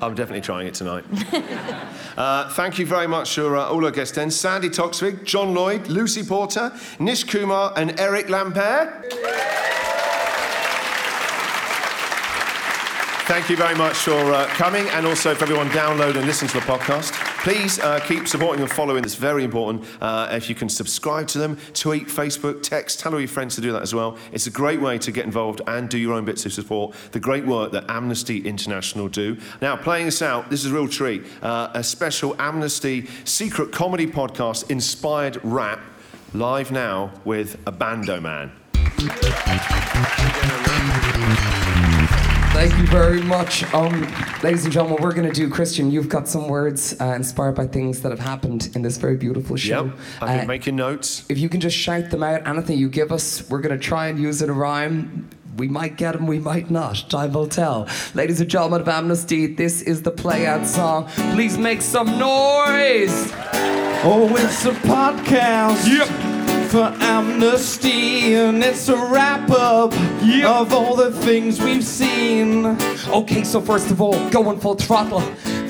I'm 0.00 0.14
definitely 0.14 0.42
trying 0.42 0.66
it 0.66 0.74
tonight. 0.74 1.04
uh, 2.16 2.50
thank 2.50 2.78
you 2.78 2.86
very 2.86 3.06
much 3.06 3.34
for 3.34 3.56
uh, 3.56 3.66
all 3.66 3.84
our 3.84 3.90
guests 3.90 4.14
then. 4.14 4.30
Sandy 4.30 4.68
Toksvig, 4.68 5.24
John 5.24 5.54
Lloyd, 5.54 5.88
Lucy 5.88 6.22
Porter, 6.22 6.72
Nish 6.98 7.24
Kumar, 7.24 7.72
and 7.76 7.98
Eric 7.98 8.26
Lampaert. 8.26 9.10
Thank 13.26 13.48
you 13.48 13.56
very 13.56 13.74
much 13.74 13.96
for 13.96 14.12
uh, 14.12 14.46
coming 14.48 14.86
and 14.90 15.06
also 15.06 15.34
for 15.34 15.44
everyone 15.44 15.68
downloading 15.70 16.18
and 16.18 16.26
listening 16.26 16.50
to 16.50 16.60
the 16.60 16.66
podcast. 16.66 17.33
Please 17.44 17.78
uh, 17.80 18.00
keep 18.00 18.26
supporting 18.26 18.62
and 18.62 18.72
following. 18.72 19.04
It's 19.04 19.16
very 19.16 19.44
important. 19.44 19.84
Uh, 20.00 20.30
if 20.32 20.48
you 20.48 20.54
can 20.54 20.70
subscribe 20.70 21.26
to 21.28 21.38
them, 21.38 21.58
tweet, 21.74 22.06
Facebook, 22.06 22.62
text, 22.62 23.00
tell 23.00 23.12
all 23.12 23.20
your 23.20 23.28
friends 23.28 23.54
to 23.56 23.60
do 23.60 23.70
that 23.72 23.82
as 23.82 23.94
well. 23.94 24.16
It's 24.32 24.46
a 24.46 24.50
great 24.50 24.80
way 24.80 24.96
to 24.96 25.12
get 25.12 25.26
involved 25.26 25.60
and 25.66 25.86
do 25.90 25.98
your 25.98 26.14
own 26.14 26.24
bits 26.24 26.46
of 26.46 26.54
support. 26.54 26.96
The 27.12 27.20
great 27.20 27.44
work 27.44 27.72
that 27.72 27.84
Amnesty 27.90 28.38
International 28.38 29.08
do. 29.08 29.36
Now, 29.60 29.76
playing 29.76 30.06
us 30.06 30.22
out, 30.22 30.48
this 30.48 30.64
is 30.64 30.72
a 30.72 30.74
real 30.74 30.88
treat. 30.88 31.26
Uh, 31.42 31.68
a 31.74 31.84
special 31.84 32.34
Amnesty 32.38 33.08
secret 33.24 33.72
comedy 33.72 34.06
podcast, 34.06 34.70
Inspired 34.70 35.38
Rap, 35.44 35.80
live 36.32 36.72
now 36.72 37.12
with 37.26 37.62
Abandoman. 37.66 38.52
Thank 42.54 42.78
you 42.78 42.86
very 42.86 43.20
much. 43.20 43.64
Um, 43.74 44.02
ladies 44.42 44.64
and 44.64 44.72
gentlemen, 44.72 45.02
we're 45.02 45.12
going 45.12 45.26
to 45.28 45.34
do, 45.34 45.50
Christian, 45.50 45.90
you've 45.90 46.08
got 46.08 46.28
some 46.28 46.48
words 46.48 46.98
uh, 47.00 47.06
inspired 47.06 47.56
by 47.56 47.66
things 47.66 48.00
that 48.02 48.10
have 48.10 48.20
happened 48.20 48.70
in 48.74 48.80
this 48.82 48.96
very 48.96 49.16
beautiful 49.16 49.56
show. 49.56 49.86
Yep, 49.86 49.94
I've 50.22 50.28
been 50.28 50.40
Uh, 50.44 50.46
making 50.46 50.76
notes. 50.76 51.24
if 51.28 51.36
you 51.38 51.48
can 51.48 51.60
just 51.60 51.76
shout 51.76 52.10
them 52.10 52.22
out, 52.22 52.46
anything 52.46 52.78
you 52.78 52.88
give 52.88 53.10
us, 53.12 53.48
we're 53.50 53.60
going 53.60 53.78
to 53.78 53.84
try 53.84 54.06
and 54.06 54.18
use 54.20 54.40
it 54.40 54.48
a 54.48 54.52
rhyme. 54.52 55.28
We 55.56 55.68
might 55.68 55.96
get 55.96 56.12
them, 56.14 56.26
we 56.26 56.38
might 56.38 56.70
not. 56.70 57.04
Time 57.10 57.32
will 57.32 57.48
tell. 57.48 57.88
Ladies 58.14 58.40
and 58.40 58.48
gentlemen 58.48 58.80
of 58.82 58.88
Amnesty, 58.88 59.46
this 59.46 59.82
is 59.82 60.02
the 60.02 60.10
play 60.12 60.46
out 60.46 60.66
song. 60.66 61.06
Please 61.34 61.58
make 61.58 61.82
some 61.82 62.06
noise. 62.18 63.32
Oh, 64.06 64.28
it's 64.38 64.64
a 64.64 64.72
podcast 64.72 66.22
for 66.74 66.92
Amnesty, 66.98 68.34
and 68.34 68.60
it's 68.64 68.88
a 68.88 68.96
wrap 68.96 69.48
up 69.48 69.92
of 69.92 70.72
all 70.74 70.96
the 70.96 71.12
things 71.12 71.60
we've 71.60 71.84
seen. 71.84 72.66
Okay, 73.10 73.44
so 73.44 73.60
first 73.60 73.92
of 73.92 74.00
all, 74.00 74.18
going 74.30 74.58
full 74.58 74.74
throttle. 74.74 75.22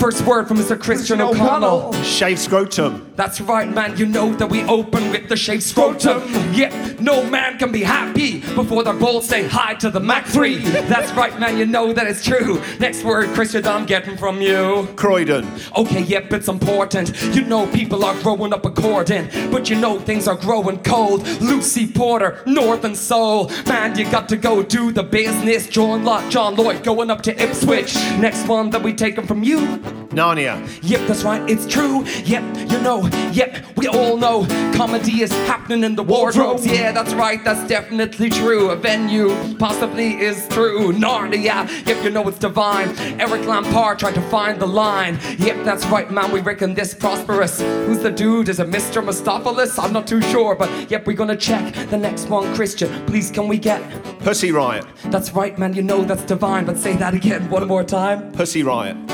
First 0.05 0.27
word 0.27 0.47
from 0.47 0.59
Mr. 0.59 0.79
Christian 0.79 1.23
O'Connell. 1.23 1.95
Shave 2.03 2.39
scrotum. 2.39 3.11
That's 3.17 3.41
right, 3.41 3.67
man. 3.67 3.97
You 3.97 4.05
know 4.05 4.35
that 4.35 4.51
we 4.51 4.63
open 4.65 5.11
with 5.11 5.31
the 5.31 5.37
shaved 5.37 5.63
scrotum. 5.63 6.23
Yeah, 6.53 6.95
no 7.01 7.25
man 7.31 7.57
can 7.57 7.73
be 7.73 7.83
happy 7.83 8.41
before 8.55 8.83
their 8.83 8.93
balls 8.93 9.27
say 9.27 9.49
hi 9.49 9.73
to 9.77 9.89
the 9.89 10.01
Mach 10.01 10.27
3. 10.27 10.59
That's 10.59 11.11
right, 11.13 11.41
man. 11.41 11.57
You 11.57 11.65
know 11.65 11.95
that 11.95 12.07
it's 12.07 12.23
true. 12.23 12.61
Next 12.79 13.03
word, 13.03 13.31
Christian, 13.31 13.67
I'm 13.67 13.87
getting 13.87 14.19
from 14.19 14.43
you. 14.43 14.87
Croydon. 14.95 15.51
Okay, 15.75 16.03
yep, 16.03 16.31
it's 16.35 16.49
important. 16.49 17.19
You 17.35 17.41
know 17.47 17.67
people 17.69 18.05
are 18.05 18.21
growing 18.21 18.53
up 18.53 18.67
according, 18.67 19.31
but 19.51 19.71
you 19.71 19.77
know 19.77 19.99
things 19.99 20.29
are 20.29 20.37
growing 20.37 20.83
cold. 20.83 21.27
Lucy 21.41 21.91
Porter, 21.91 22.43
North 22.45 22.85
and 22.85 22.95
Soul. 22.95 23.51
Man, 23.67 23.97
you 23.97 24.05
got 24.11 24.29
to 24.29 24.37
go 24.37 24.63
do 24.63 24.93
the 24.93 25.03
business. 25.03 25.67
John 25.67 26.05
Locke, 26.05 26.31
John 26.31 26.57
Lloyd 26.57 26.85
going 26.85 27.09
up 27.09 27.23
to 27.23 27.43
Ipswich. 27.43 27.95
Next 28.19 28.47
one 28.47 28.69
that 28.69 28.83
we 28.83 28.93
taken 28.93 29.27
from 29.27 29.43
you. 29.43 29.94
Narnia. 30.15 30.55
Yep, 30.83 31.09
that's 31.09 31.25
right, 31.25 31.43
it's 31.51 31.67
true. 31.67 32.05
Yep, 32.25 32.71
you 32.71 32.81
know, 32.81 33.07
yep, 33.33 33.65
we 33.77 33.89
all 33.89 34.17
know 34.17 34.47
comedy 34.75 35.23
is 35.23 35.33
happening 35.49 35.83
in 35.85 35.97
the 35.97 36.03
wardrobes. 36.03 36.67
Yeah, 36.67 36.93
that's 36.93 37.13
right, 37.15 37.43
that's 37.45 37.67
definitely 37.69 38.31
true. 38.31 38.71
A 38.71 38.77
venue 38.77 39.35
possibly 39.57 40.21
is 40.21 40.47
through. 40.47 40.93
Narnia, 40.93 41.67
yep, 41.87 42.05
you 42.05 42.11
know 42.11 42.27
it's 42.29 42.39
divine. 42.39 42.89
Eric 43.21 43.43
Lampaert 43.43 43.99
tried 43.99 44.15
to 44.15 44.23
find 44.31 44.61
the 44.61 44.67
line. 44.67 45.19
Yep, 45.39 45.65
that's 45.65 45.85
right, 45.87 46.11
man, 46.11 46.31
we 46.31 46.41
reckon 46.41 46.75
this 46.75 46.95
prosperous. 46.95 47.61
Who's 47.61 47.99
the 47.99 48.11
dude? 48.11 48.49
Is 48.49 48.61
it 48.61 48.69
Mr. 48.71 49.05
Mustopheles? 49.05 49.83
I'm 49.83 49.93
not 49.93 50.07
too 50.07 50.23
sure, 50.23 50.55
but 50.55 50.91
yep, 50.91 51.07
we're 51.07 51.17
gonna 51.17 51.37
check 51.37 51.75
the 51.91 51.99
next 51.99 52.29
one. 52.29 52.55
Christian, 52.55 53.05
please 53.07 53.31
can 53.31 53.49
we 53.49 53.59
get. 53.59 53.83
Pussy 54.21 54.53
Riot. 54.53 54.87
That's 55.07 55.33
right, 55.33 55.59
man, 55.59 55.75
you 55.75 55.83
know 55.83 56.05
that's 56.05 56.23
divine, 56.23 56.65
but 56.67 56.79
say 56.79 56.97
that 56.97 57.15
again 57.15 57.51
one 57.51 57.67
more 57.67 57.85
time. 57.85 58.33
Pussy 58.33 58.63
Riot. 58.63 59.14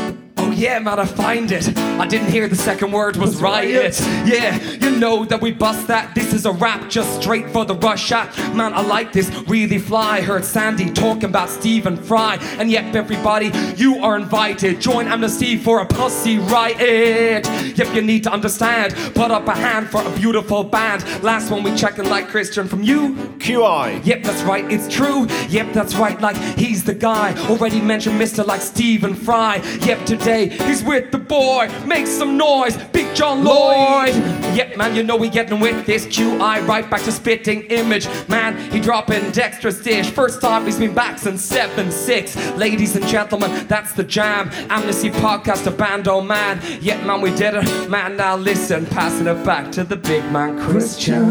Oh 0.50 0.52
yeah, 0.52 0.80
man, 0.80 0.98
I 0.98 1.04
find 1.04 1.52
it. 1.52 1.78
I 1.78 2.08
didn't 2.08 2.32
hear 2.32 2.48
the 2.48 2.56
second 2.56 2.90
word 2.90 3.16
was 3.16 3.40
riot. 3.40 4.00
Yeah, 4.26 4.60
you 4.60 4.98
know 4.98 5.24
that 5.24 5.40
we 5.40 5.52
bust 5.52 5.86
that. 5.86 6.12
This 6.12 6.32
is 6.34 6.44
a 6.44 6.50
rap 6.50 6.90
just 6.90 7.22
straight 7.22 7.48
for 7.50 7.64
the 7.64 7.76
rush 7.76 8.10
at. 8.10 8.36
Man, 8.52 8.74
I 8.74 8.80
like 8.80 9.12
this, 9.12 9.30
really 9.46 9.78
fly. 9.78 10.20
Heard 10.20 10.44
Sandy 10.44 10.90
talking 10.90 11.26
about 11.26 11.50
Stephen 11.50 11.96
Fry. 11.96 12.34
And 12.58 12.68
yep, 12.68 12.96
everybody, 12.96 13.52
you 13.76 14.02
are 14.02 14.16
invited. 14.16 14.80
Join 14.80 15.06
Amnesty 15.06 15.56
for 15.56 15.82
a 15.82 15.86
pussy 15.86 16.38
riot. 16.38 17.46
Yep, 17.76 17.94
you 17.94 18.02
need 18.02 18.24
to 18.24 18.32
understand. 18.32 18.96
Put 19.14 19.30
up 19.30 19.46
a 19.46 19.54
hand 19.54 19.88
for 19.88 20.02
a 20.02 20.10
beautiful 20.16 20.64
band. 20.64 21.04
Last 21.22 21.52
one 21.52 21.62
we 21.62 21.76
checking 21.76 22.06
like 22.06 22.26
Christian 22.26 22.66
from 22.66 22.82
you. 22.82 23.14
QI. 23.38 24.04
Yep, 24.04 24.24
that's 24.24 24.42
right, 24.42 24.68
it's 24.68 24.92
true. 24.92 25.28
Yep, 25.48 25.72
that's 25.74 25.94
right, 25.94 26.20
like 26.20 26.36
he's 26.58 26.82
the 26.82 26.94
guy. 26.94 27.38
Already 27.48 27.80
mentioned 27.80 28.20
Mr. 28.20 28.44
like 28.44 28.62
Stephen 28.62 29.14
Fry. 29.14 29.62
Yep, 29.82 30.06
today 30.06 30.39
He's 30.48 30.83
with 30.83 31.11
the 31.11 31.18
boy. 31.18 31.70
Make 31.87 32.07
some 32.07 32.37
noise, 32.37 32.76
Big 32.92 33.14
John 33.14 33.44
Lloyd. 33.44 34.14
Yep, 34.55 34.76
man, 34.76 34.94
you 34.94 35.03
know 35.03 35.16
we 35.16 35.29
getting 35.29 35.61
with 35.61 35.87
this 35.87 36.07
QI 36.07 36.66
right 36.66 36.88
back 36.88 37.03
to 37.03 37.12
spitting 37.12 37.62
image. 37.62 38.09
Man, 38.29 38.57
he 38.72 38.81
dropping 38.81 39.31
dexterous 39.31 39.81
dish. 39.81 40.11
First 40.11 40.40
time 40.40 40.64
he's 40.64 40.79
been 40.79 40.94
back 40.94 41.18
since 41.18 41.44
7 41.44 41.90
6. 41.90 42.37
Ladies 42.57 42.96
and 42.96 43.07
gentlemen, 43.07 43.66
that's 43.68 43.92
the 43.92 44.05
jam. 44.05 44.50
Amnesty 44.70 45.11
podcast, 45.11 45.66
a 45.66 45.70
band, 45.70 46.09
oh 46.09 46.20
man. 46.20 46.61
Yep, 46.81 47.07
man, 47.07 47.20
we 47.20 47.31
did 47.35 47.55
it. 47.55 47.90
Man, 47.90 48.16
now 48.16 48.37
listen, 48.37 48.87
passing 48.87 49.26
it 49.26 49.44
back 49.44 49.70
to 49.72 49.85
the 49.85 49.96
big 49.96 50.24
man, 50.33 50.59
Christian. 50.59 51.29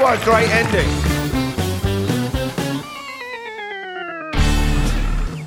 What 0.00 0.20
a 0.20 0.24
great 0.24 0.48
ending. 0.50 1.17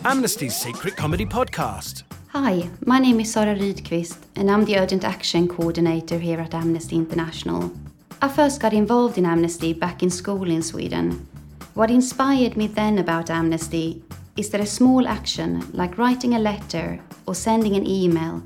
Amnesty's 0.03 0.55
Secret 0.55 0.95
Comedy 0.95 1.27
Podcast. 1.27 2.01
Hi, 2.29 2.67
my 2.87 2.97
name 2.97 3.19
is 3.19 3.31
Sara 3.31 3.53
Rydqvist, 3.53 4.17
and 4.35 4.49
I'm 4.49 4.65
the 4.65 4.79
Urgent 4.79 5.03
Action 5.03 5.47
Coordinator 5.47 6.17
here 6.17 6.39
at 6.39 6.55
Amnesty 6.55 6.95
International. 6.95 7.71
I 8.19 8.27
first 8.27 8.59
got 8.59 8.73
involved 8.73 9.19
in 9.19 9.27
Amnesty 9.27 9.73
back 9.73 10.01
in 10.01 10.09
school 10.09 10.49
in 10.49 10.63
Sweden. 10.63 11.27
What 11.75 11.91
inspired 11.91 12.57
me 12.57 12.65
then 12.65 12.97
about 12.97 13.29
Amnesty 13.29 14.01
is 14.35 14.49
that 14.49 14.59
a 14.59 14.65
small 14.65 15.07
action, 15.07 15.71
like 15.71 15.99
writing 15.99 16.33
a 16.33 16.39
letter 16.39 16.99
or 17.27 17.35
sending 17.35 17.75
an 17.75 17.85
email, 17.85 18.41